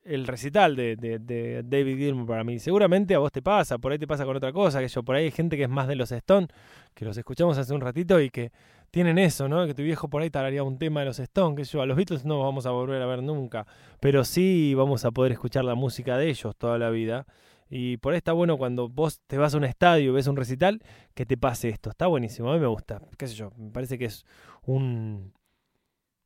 el 0.02 0.26
recital 0.26 0.76
de, 0.76 0.96
de- 0.96 1.18
de 1.18 1.62
David 1.64 1.96
Gilmour 1.96 2.26
para 2.26 2.44
mí. 2.44 2.58
Seguramente 2.58 3.14
a 3.14 3.18
vos 3.18 3.32
te 3.32 3.40
pasa, 3.42 3.78
por 3.78 3.92
ahí 3.92 3.98
te 3.98 4.06
pasa 4.06 4.24
con 4.26 4.36
otra 4.36 4.52
cosa, 4.52 4.80
que 4.80 4.88
yo 4.88 5.02
por 5.02 5.16
ahí 5.16 5.24
hay 5.24 5.30
gente 5.30 5.56
que 5.56 5.62
es 5.64 5.68
más 5.70 5.88
de 5.88 5.96
los 5.96 6.12
Stone, 6.12 6.48
que 6.94 7.04
los 7.04 7.16
escuchamos 7.16 7.56
hace 7.58 7.72
un 7.74 7.80
ratito 7.80 8.20
y 8.20 8.30
que 8.30 8.50
tienen 8.94 9.18
eso, 9.18 9.48
¿no? 9.48 9.66
Que 9.66 9.74
tu 9.74 9.82
viejo 9.82 10.08
por 10.08 10.22
ahí 10.22 10.30
tararía 10.30 10.62
un 10.62 10.78
tema 10.78 11.00
de 11.00 11.06
los 11.06 11.18
Stone, 11.18 11.56
que 11.56 11.64
yo 11.64 11.82
a 11.82 11.86
los 11.86 11.96
Beatles 11.96 12.24
no 12.24 12.38
vamos 12.38 12.64
a 12.64 12.70
volver 12.70 13.02
a 13.02 13.06
ver 13.06 13.24
nunca, 13.24 13.66
pero 13.98 14.24
sí 14.24 14.72
vamos 14.76 15.04
a 15.04 15.10
poder 15.10 15.32
escuchar 15.32 15.64
la 15.64 15.74
música 15.74 16.16
de 16.16 16.28
ellos 16.28 16.54
toda 16.56 16.78
la 16.78 16.90
vida. 16.90 17.26
Y 17.68 17.96
por 17.96 18.12
ahí 18.12 18.18
está 18.18 18.32
bueno 18.32 18.56
cuando 18.56 18.88
vos 18.88 19.20
te 19.26 19.36
vas 19.36 19.52
a 19.52 19.56
un 19.56 19.64
estadio 19.64 20.12
ves 20.12 20.28
un 20.28 20.36
recital, 20.36 20.80
que 21.14 21.26
te 21.26 21.36
pase 21.36 21.70
esto. 21.70 21.90
Está 21.90 22.06
buenísimo, 22.06 22.52
a 22.52 22.54
mí 22.54 22.60
me 22.60 22.68
gusta. 22.68 23.02
Qué 23.18 23.26
sé 23.26 23.34
yo, 23.34 23.50
me 23.56 23.72
parece 23.72 23.98
que 23.98 24.04
es 24.04 24.24
un, 24.62 25.32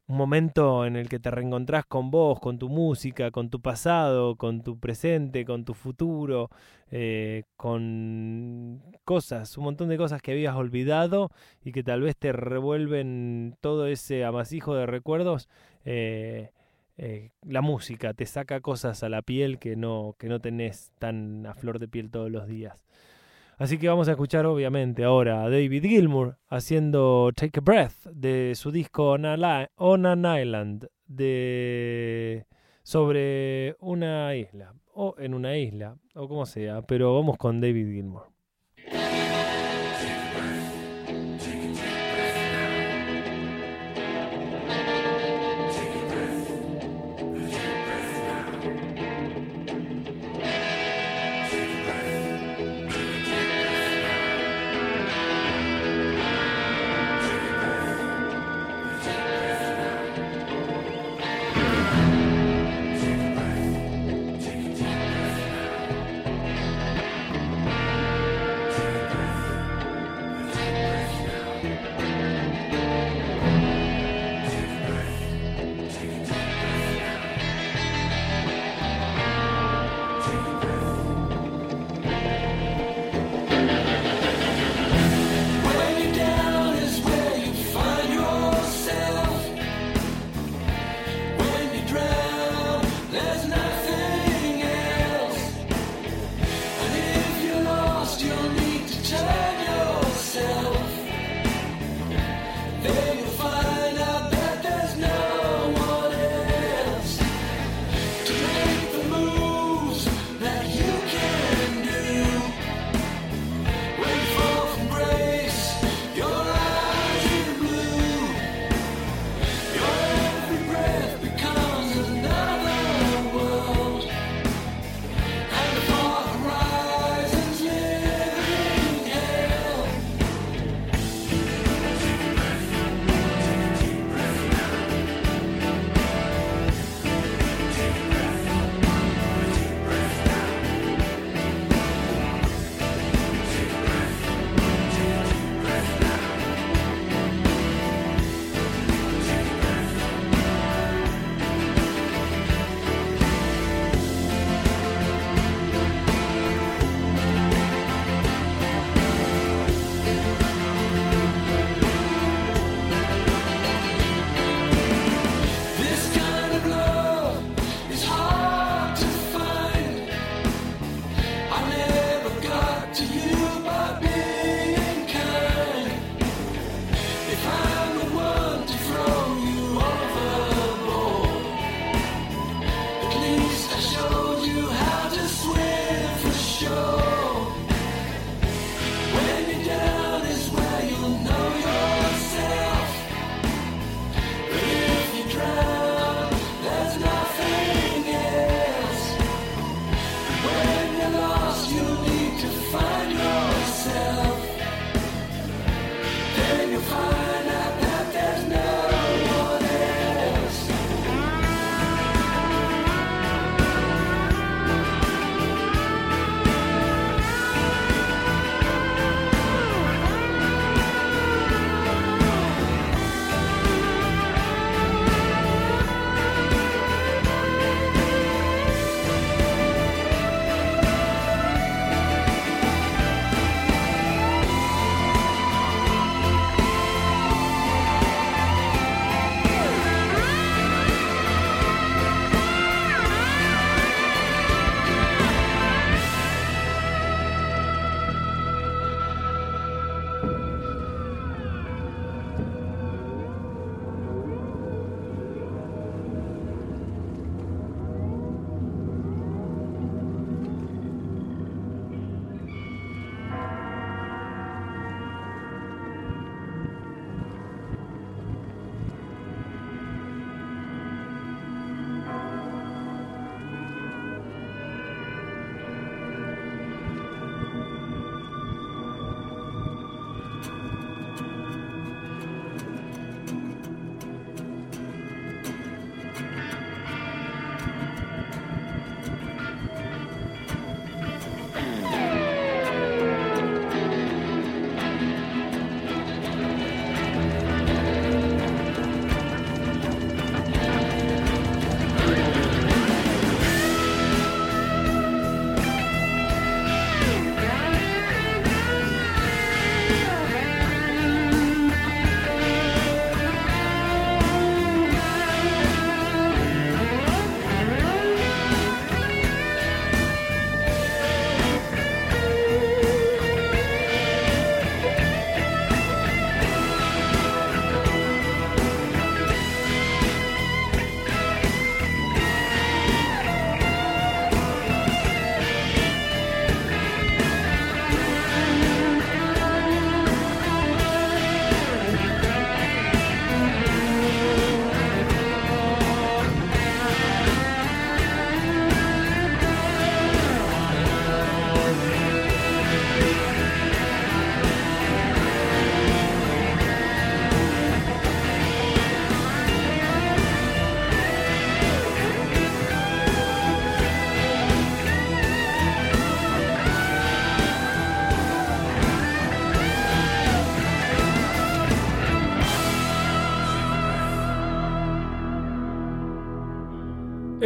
un 0.09 0.17
momento 0.17 0.87
en 0.87 0.97
el 0.97 1.09
que 1.09 1.19
te 1.21 1.31
reencontrás 1.31 1.85
con 1.87 2.11
vos, 2.11 2.41
con 2.41 2.59
tu 2.59 2.69
música, 2.71 3.31
con 3.31 3.51
tu 3.51 3.61
pasado, 3.61 4.37
con 4.37 4.63
tu 4.63 4.79
presente, 4.79 5.45
con 5.45 5.65
tu 5.65 5.75
futuro, 5.75 6.51
eh, 6.91 7.45
con 7.57 8.83
cosas, 9.05 9.57
un 9.59 9.65
montón 9.65 9.89
de 9.91 9.99
cosas 9.99 10.23
que 10.23 10.33
habías 10.33 10.57
olvidado 10.57 11.31
y 11.63 11.73
que 11.73 11.83
tal 11.83 12.01
vez 12.03 12.17
te 12.17 12.33
revuelven 12.33 13.57
todo 13.61 13.87
ese 13.87 14.25
amasijo 14.25 14.75
de 14.75 14.87
recuerdos. 14.87 15.49
eh, 15.85 16.51
eh, 17.01 17.31
la 17.43 17.61
música 17.61 18.13
te 18.13 18.27
saca 18.27 18.61
cosas 18.61 19.03
a 19.05 19.09
la 19.09 19.23
piel 19.23 19.59
que 19.61 19.77
no, 19.77 20.17
que 20.19 20.29
no 20.29 20.41
tenés 20.41 20.91
tan 20.99 21.47
a 21.47 21.55
flor 21.55 21.79
de 21.79 21.87
piel 21.89 22.11
todos 22.11 22.31
los 22.31 22.49
días. 22.49 22.85
Así 23.59 23.77
que 23.77 23.89
vamos 23.89 24.07
a 24.07 24.13
escuchar 24.13 24.47
obviamente 24.47 25.03
ahora 25.03 25.43
a 25.43 25.51
David 25.51 25.83
Gilmour 25.83 26.39
haciendo 26.49 27.33
Take 27.35 27.59
a 27.59 27.61
Breath 27.61 28.07
de 28.13 28.53
su 28.55 28.71
disco 28.71 29.11
On, 29.11 29.25
On 29.75 30.07
an 30.07 30.41
Island 30.41 30.87
de 31.09 32.47
sobre 32.85 33.75
una 33.81 34.37
isla 34.37 34.75
o 34.95 35.17
en 35.19 35.35
una 35.35 35.57
isla 35.57 35.97
o 36.15 36.29
como 36.29 36.47
sea, 36.47 36.83
pero 36.83 37.13
vamos 37.17 37.37
con 37.37 37.61
David 37.61 37.93
Gilmour. 37.93 38.38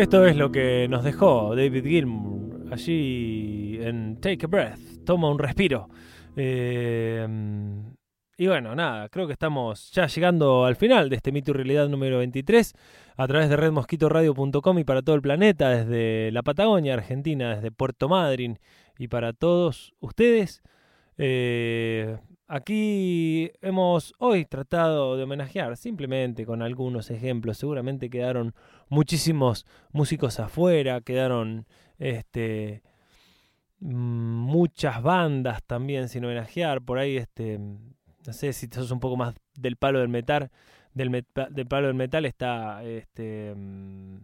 Esto 0.03 0.27
es 0.27 0.35
lo 0.35 0.51
que 0.51 0.89
nos 0.89 1.05
dejó 1.05 1.55
David 1.55 1.85
Gilmour 1.87 2.73
allí 2.73 3.79
en 3.81 4.21
Take 4.21 4.47
a 4.47 4.49
Breath, 4.49 5.05
toma 5.07 5.31
un 5.31 5.39
respiro. 5.39 5.89
Eh, 6.35 7.25
y 8.37 8.47
bueno, 8.49 8.75
nada, 8.75 9.09
creo 9.11 9.29
que 9.29 9.33
estamos 9.33 9.93
ya 9.93 10.09
llegando 10.09 10.65
al 10.65 10.75
final 10.75 11.09
de 11.09 11.15
este 11.15 11.31
mito 11.31 11.53
y 11.53 11.55
realidad 11.55 11.89
número 11.89 12.19
23 12.19 12.75
a 13.17 13.29
través 13.29 13.49
de 13.49 13.57
redmosquitoradio.com 13.57 14.79
y 14.81 14.83
para 14.83 15.03
todo 15.03 15.15
el 15.15 15.23
planeta, 15.23 15.71
desde 15.71 16.33
la 16.33 16.43
Patagonia, 16.43 16.95
Argentina, 16.95 17.55
desde 17.55 17.71
Puerto 17.71 18.09
Madryn 18.09 18.59
y 18.99 19.07
para 19.07 19.33
todos 19.33 19.95
ustedes. 20.01 20.65
Eh, 21.17 22.19
aquí 22.49 23.51
hemos 23.61 24.15
hoy 24.19 24.45
tratado 24.45 25.17
de 25.17 25.25
homenajear 25.25 25.77
simplemente 25.77 26.45
con 26.47 26.63
algunos 26.63 27.11
ejemplos. 27.11 27.59
Seguramente 27.59 28.11
quedaron 28.11 28.55
muchísimos 28.89 29.67
músicos 29.93 30.39
afuera, 30.41 31.01
quedaron 31.01 31.67
este 31.99 32.83
muchas 33.81 35.03
bandas 35.03 35.63
también 35.65 36.09
sin 36.09 36.25
homenajear. 36.25 36.83
Por 36.83 36.99
ahí, 36.99 37.17
este, 37.17 37.59
no 37.59 38.33
sé 38.33 38.53
si 38.53 38.67
sos 38.69 38.91
un 38.91 39.01
poco 39.01 39.17
más 39.17 39.35
del 39.59 39.77
palo 39.77 39.99
del 40.01 40.09
metal. 40.09 40.51
Del, 40.95 41.09
meta- 41.11 41.49
del 41.51 41.67
palo 41.67 41.87
del 41.87 41.97
metal 41.97 42.27
está 42.27 42.85
este 42.85 43.55
mm, 43.57 44.17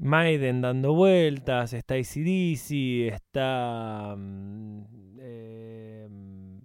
Maiden 0.00 0.60
dando 0.60 0.92
vueltas, 0.92 1.72
está 1.72 1.94
ACDC, 1.94 3.12
está 3.14 4.14
mm, 4.18 4.82
eh, 5.20 5.73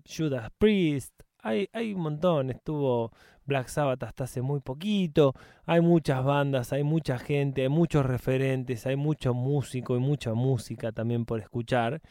Judas 0.09 0.49
Priest, 0.57 1.13
hay, 1.41 1.69
hay 1.73 1.93
un 1.93 2.01
montón, 2.01 2.49
estuvo 2.49 3.11
Black 3.45 3.67
Sabbath 3.67 4.03
hasta 4.03 4.25
hace 4.25 4.41
muy 4.41 4.59
poquito, 4.59 5.33
hay 5.65 5.81
muchas 5.81 6.23
bandas, 6.23 6.73
hay 6.73 6.83
mucha 6.83 7.17
gente, 7.17 7.63
hay 7.63 7.69
muchos 7.69 8.05
referentes, 8.05 8.85
hay 8.85 8.95
mucho 8.95 9.33
músico 9.33 9.95
y 9.95 9.99
mucha 9.99 10.33
música 10.33 10.91
también 10.91 11.25
por 11.25 11.39
escuchar, 11.39 12.01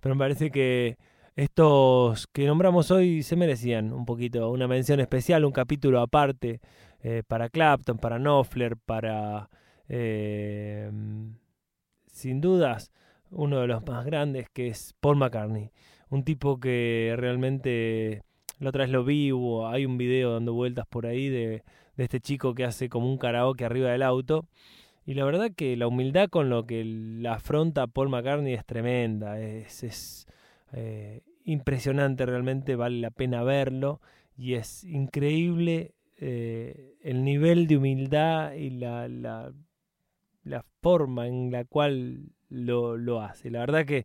pero 0.00 0.14
me 0.14 0.18
parece 0.20 0.50
que 0.50 0.98
estos 1.36 2.26
que 2.26 2.46
nombramos 2.46 2.90
hoy 2.90 3.22
se 3.22 3.36
merecían 3.36 3.92
un 3.92 4.04
poquito 4.04 4.50
una 4.50 4.66
mención 4.66 4.98
especial, 5.00 5.44
un 5.44 5.52
capítulo 5.52 6.00
aparte 6.00 6.60
eh, 7.00 7.22
para 7.26 7.48
Clapton, 7.48 7.98
para 7.98 8.18
Knopfler, 8.18 8.76
para 8.76 9.48
eh, 9.88 10.90
sin 12.06 12.40
dudas 12.40 12.90
uno 13.30 13.60
de 13.60 13.68
los 13.68 13.86
más 13.86 14.04
grandes 14.04 14.48
que 14.50 14.68
es 14.68 14.94
Paul 15.00 15.16
McCartney, 15.16 15.70
un 16.10 16.24
tipo 16.24 16.60
que 16.60 17.14
realmente 17.16 18.22
la 18.58 18.70
otra 18.70 18.84
vez 18.84 18.90
lo 18.90 19.04
vi, 19.04 19.32
hubo, 19.32 19.68
hay 19.68 19.86
un 19.86 19.98
video 19.98 20.34
dando 20.34 20.52
vueltas 20.52 20.86
por 20.86 21.06
ahí 21.06 21.28
de, 21.28 21.62
de 21.96 22.04
este 22.04 22.20
chico 22.20 22.54
que 22.54 22.64
hace 22.64 22.88
como 22.88 23.10
un 23.10 23.18
karaoke 23.18 23.64
arriba 23.64 23.90
del 23.90 24.02
auto. 24.02 24.46
Y 25.04 25.14
la 25.14 25.24
verdad 25.24 25.50
que 25.56 25.76
la 25.76 25.86
humildad 25.86 26.28
con 26.28 26.50
lo 26.50 26.66
que 26.66 26.84
la 26.84 27.34
afronta 27.34 27.86
Paul 27.86 28.10
McCartney 28.10 28.52
es 28.52 28.66
tremenda, 28.66 29.40
es, 29.40 29.82
es 29.82 30.26
eh, 30.72 31.22
impresionante 31.44 32.26
realmente, 32.26 32.76
vale 32.76 33.00
la 33.00 33.10
pena 33.10 33.42
verlo 33.42 34.00
y 34.36 34.54
es 34.54 34.84
increíble 34.84 35.94
eh, 36.18 36.94
el 37.00 37.24
nivel 37.24 37.66
de 37.66 37.78
humildad 37.78 38.52
y 38.52 38.70
la, 38.70 39.08
la, 39.08 39.52
la 40.44 40.64
forma 40.82 41.26
en 41.26 41.50
la 41.52 41.64
cual 41.64 42.32
lo, 42.50 42.96
lo 42.96 43.22
hace. 43.22 43.50
La 43.50 43.60
verdad 43.60 43.86
que 43.86 44.04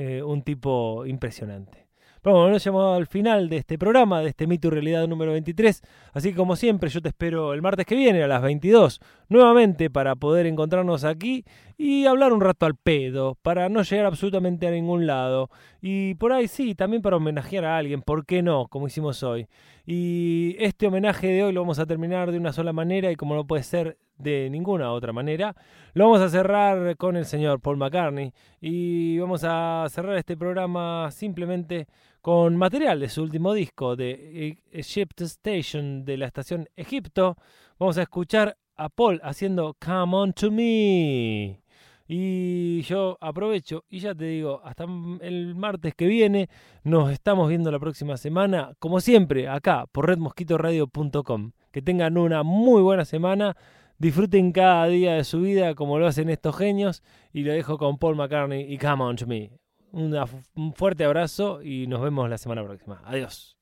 eh, 0.00 0.22
un 0.22 0.42
tipo 0.42 1.04
impresionante. 1.06 1.88
Pero 2.22 2.36
bueno, 2.36 2.50
hemos 2.50 2.64
llegado 2.64 2.94
al 2.94 3.08
final 3.08 3.48
de 3.48 3.56
este 3.56 3.78
programa, 3.78 4.20
de 4.20 4.28
este 4.28 4.46
Mito 4.46 4.68
y 4.68 4.70
Realidad 4.70 5.08
número 5.08 5.32
23. 5.32 5.82
Así 6.12 6.30
que 6.30 6.36
como 6.36 6.54
siempre, 6.54 6.88
yo 6.88 7.02
te 7.02 7.08
espero 7.08 7.52
el 7.52 7.62
martes 7.62 7.84
que 7.84 7.96
viene 7.96 8.22
a 8.22 8.28
las 8.28 8.40
22, 8.40 9.00
nuevamente 9.28 9.90
para 9.90 10.14
poder 10.14 10.46
encontrarnos 10.46 11.02
aquí 11.02 11.44
y 11.78 12.06
hablar 12.06 12.32
un 12.32 12.40
rato 12.40 12.66
al 12.66 12.74
pedo, 12.74 13.36
para 13.40 13.68
no 13.68 13.82
llegar 13.82 14.06
absolutamente 14.06 14.66
a 14.66 14.72
ningún 14.72 15.06
lado. 15.06 15.48
Y 15.80 16.16
por 16.16 16.32
ahí 16.32 16.48
sí, 16.48 16.74
también 16.74 17.02
para 17.02 17.16
homenajear 17.16 17.64
a 17.64 17.78
alguien, 17.78 18.02
¿por 18.02 18.26
qué 18.26 18.42
no? 18.42 18.66
Como 18.66 18.88
hicimos 18.88 19.22
hoy. 19.22 19.46
Y 19.86 20.56
este 20.58 20.88
homenaje 20.88 21.28
de 21.28 21.44
hoy 21.44 21.52
lo 21.52 21.60
vamos 21.60 21.78
a 21.78 21.86
terminar 21.86 22.32
de 22.32 22.38
una 22.38 22.52
sola 22.52 22.72
manera 22.72 23.12
y 23.12 23.16
como 23.16 23.36
no 23.36 23.46
puede 23.46 23.62
ser 23.62 23.96
de 24.18 24.50
ninguna 24.50 24.92
otra 24.92 25.12
manera, 25.12 25.54
lo 25.94 26.06
vamos 26.06 26.20
a 26.20 26.28
cerrar 26.28 26.96
con 26.96 27.16
el 27.16 27.24
señor 27.24 27.60
Paul 27.60 27.76
McCartney 27.76 28.32
y 28.60 29.18
vamos 29.20 29.44
a 29.44 29.86
cerrar 29.88 30.16
este 30.16 30.36
programa 30.36 31.08
simplemente 31.12 31.86
con 32.20 32.56
material 32.56 32.98
de 32.98 33.08
su 33.08 33.22
último 33.22 33.54
disco 33.54 33.94
de 33.94 34.58
Egypt 34.72 35.20
Station 35.20 36.04
de 36.04 36.16
la 36.16 36.26
estación 36.26 36.68
Egipto. 36.74 37.36
Vamos 37.78 37.96
a 37.98 38.02
escuchar 38.02 38.56
a 38.76 38.88
Paul 38.88 39.20
haciendo 39.22 39.76
Come 39.78 40.16
On 40.16 40.32
To 40.32 40.50
Me. 40.50 41.67
Y 42.10 42.80
yo 42.82 43.18
aprovecho 43.20 43.84
y 43.90 43.98
ya 43.98 44.14
te 44.14 44.24
digo, 44.24 44.62
hasta 44.64 44.86
el 45.20 45.54
martes 45.54 45.94
que 45.94 46.06
viene 46.06 46.48
nos 46.82 47.12
estamos 47.12 47.50
viendo 47.50 47.70
la 47.70 47.78
próxima 47.78 48.16
semana, 48.16 48.72
como 48.78 49.00
siempre, 49.00 49.46
acá 49.46 49.86
por 49.92 50.06
redmosquitoradio.com. 50.06 51.52
Que 51.70 51.82
tengan 51.82 52.16
una 52.16 52.42
muy 52.42 52.80
buena 52.80 53.04
semana, 53.04 53.58
disfruten 53.98 54.52
cada 54.52 54.86
día 54.86 55.14
de 55.14 55.24
su 55.24 55.42
vida 55.42 55.74
como 55.74 55.98
lo 55.98 56.06
hacen 56.06 56.30
estos 56.30 56.56
genios 56.56 57.02
y 57.30 57.42
lo 57.42 57.52
dejo 57.52 57.76
con 57.76 57.98
Paul 57.98 58.16
McCartney 58.16 58.72
y 58.72 58.78
Come 58.78 59.04
On 59.04 59.16
To 59.16 59.26
Me. 59.26 59.50
Un 59.92 60.72
fuerte 60.74 61.04
abrazo 61.04 61.62
y 61.62 61.86
nos 61.88 62.00
vemos 62.00 62.30
la 62.30 62.38
semana 62.38 62.64
próxima. 62.64 63.02
Adiós. 63.04 63.57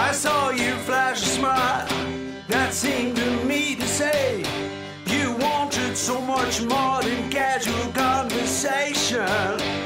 I 0.00 0.12
saw 0.12 0.50
you 0.50 0.76
flash 0.86 1.20
a 1.22 1.26
smile 1.26 1.88
that 2.46 2.72
seemed 2.72 3.16
to 3.16 3.44
me 3.44 3.74
to 3.74 3.82
say 3.82 4.44
you 5.06 5.32
wanted 5.40 5.96
so 5.96 6.20
much 6.20 6.62
more 6.62 7.02
than 7.02 7.28
casual 7.30 7.92
conversation. 7.92 9.77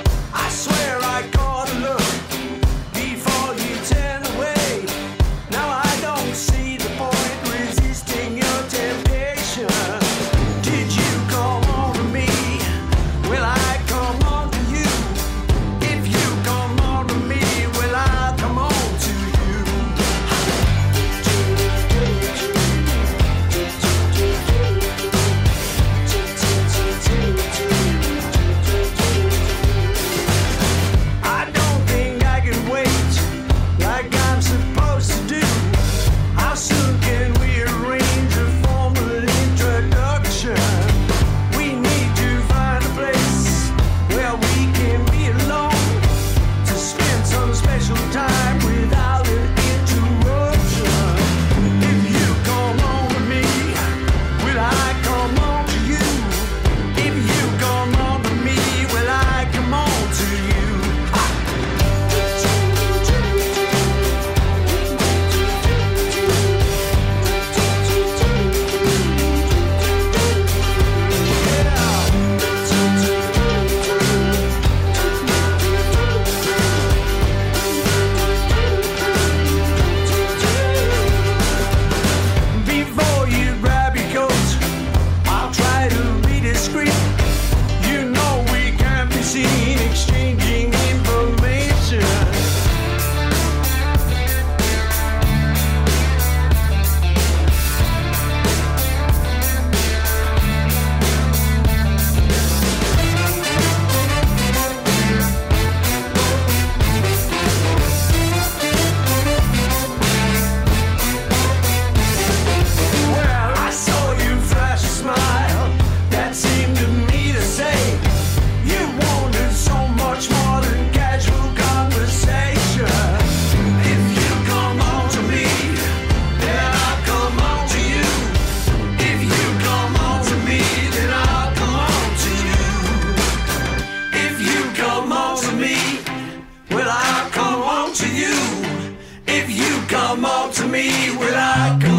Will 141.23 141.37
I 141.37 141.79
come 141.81 141.92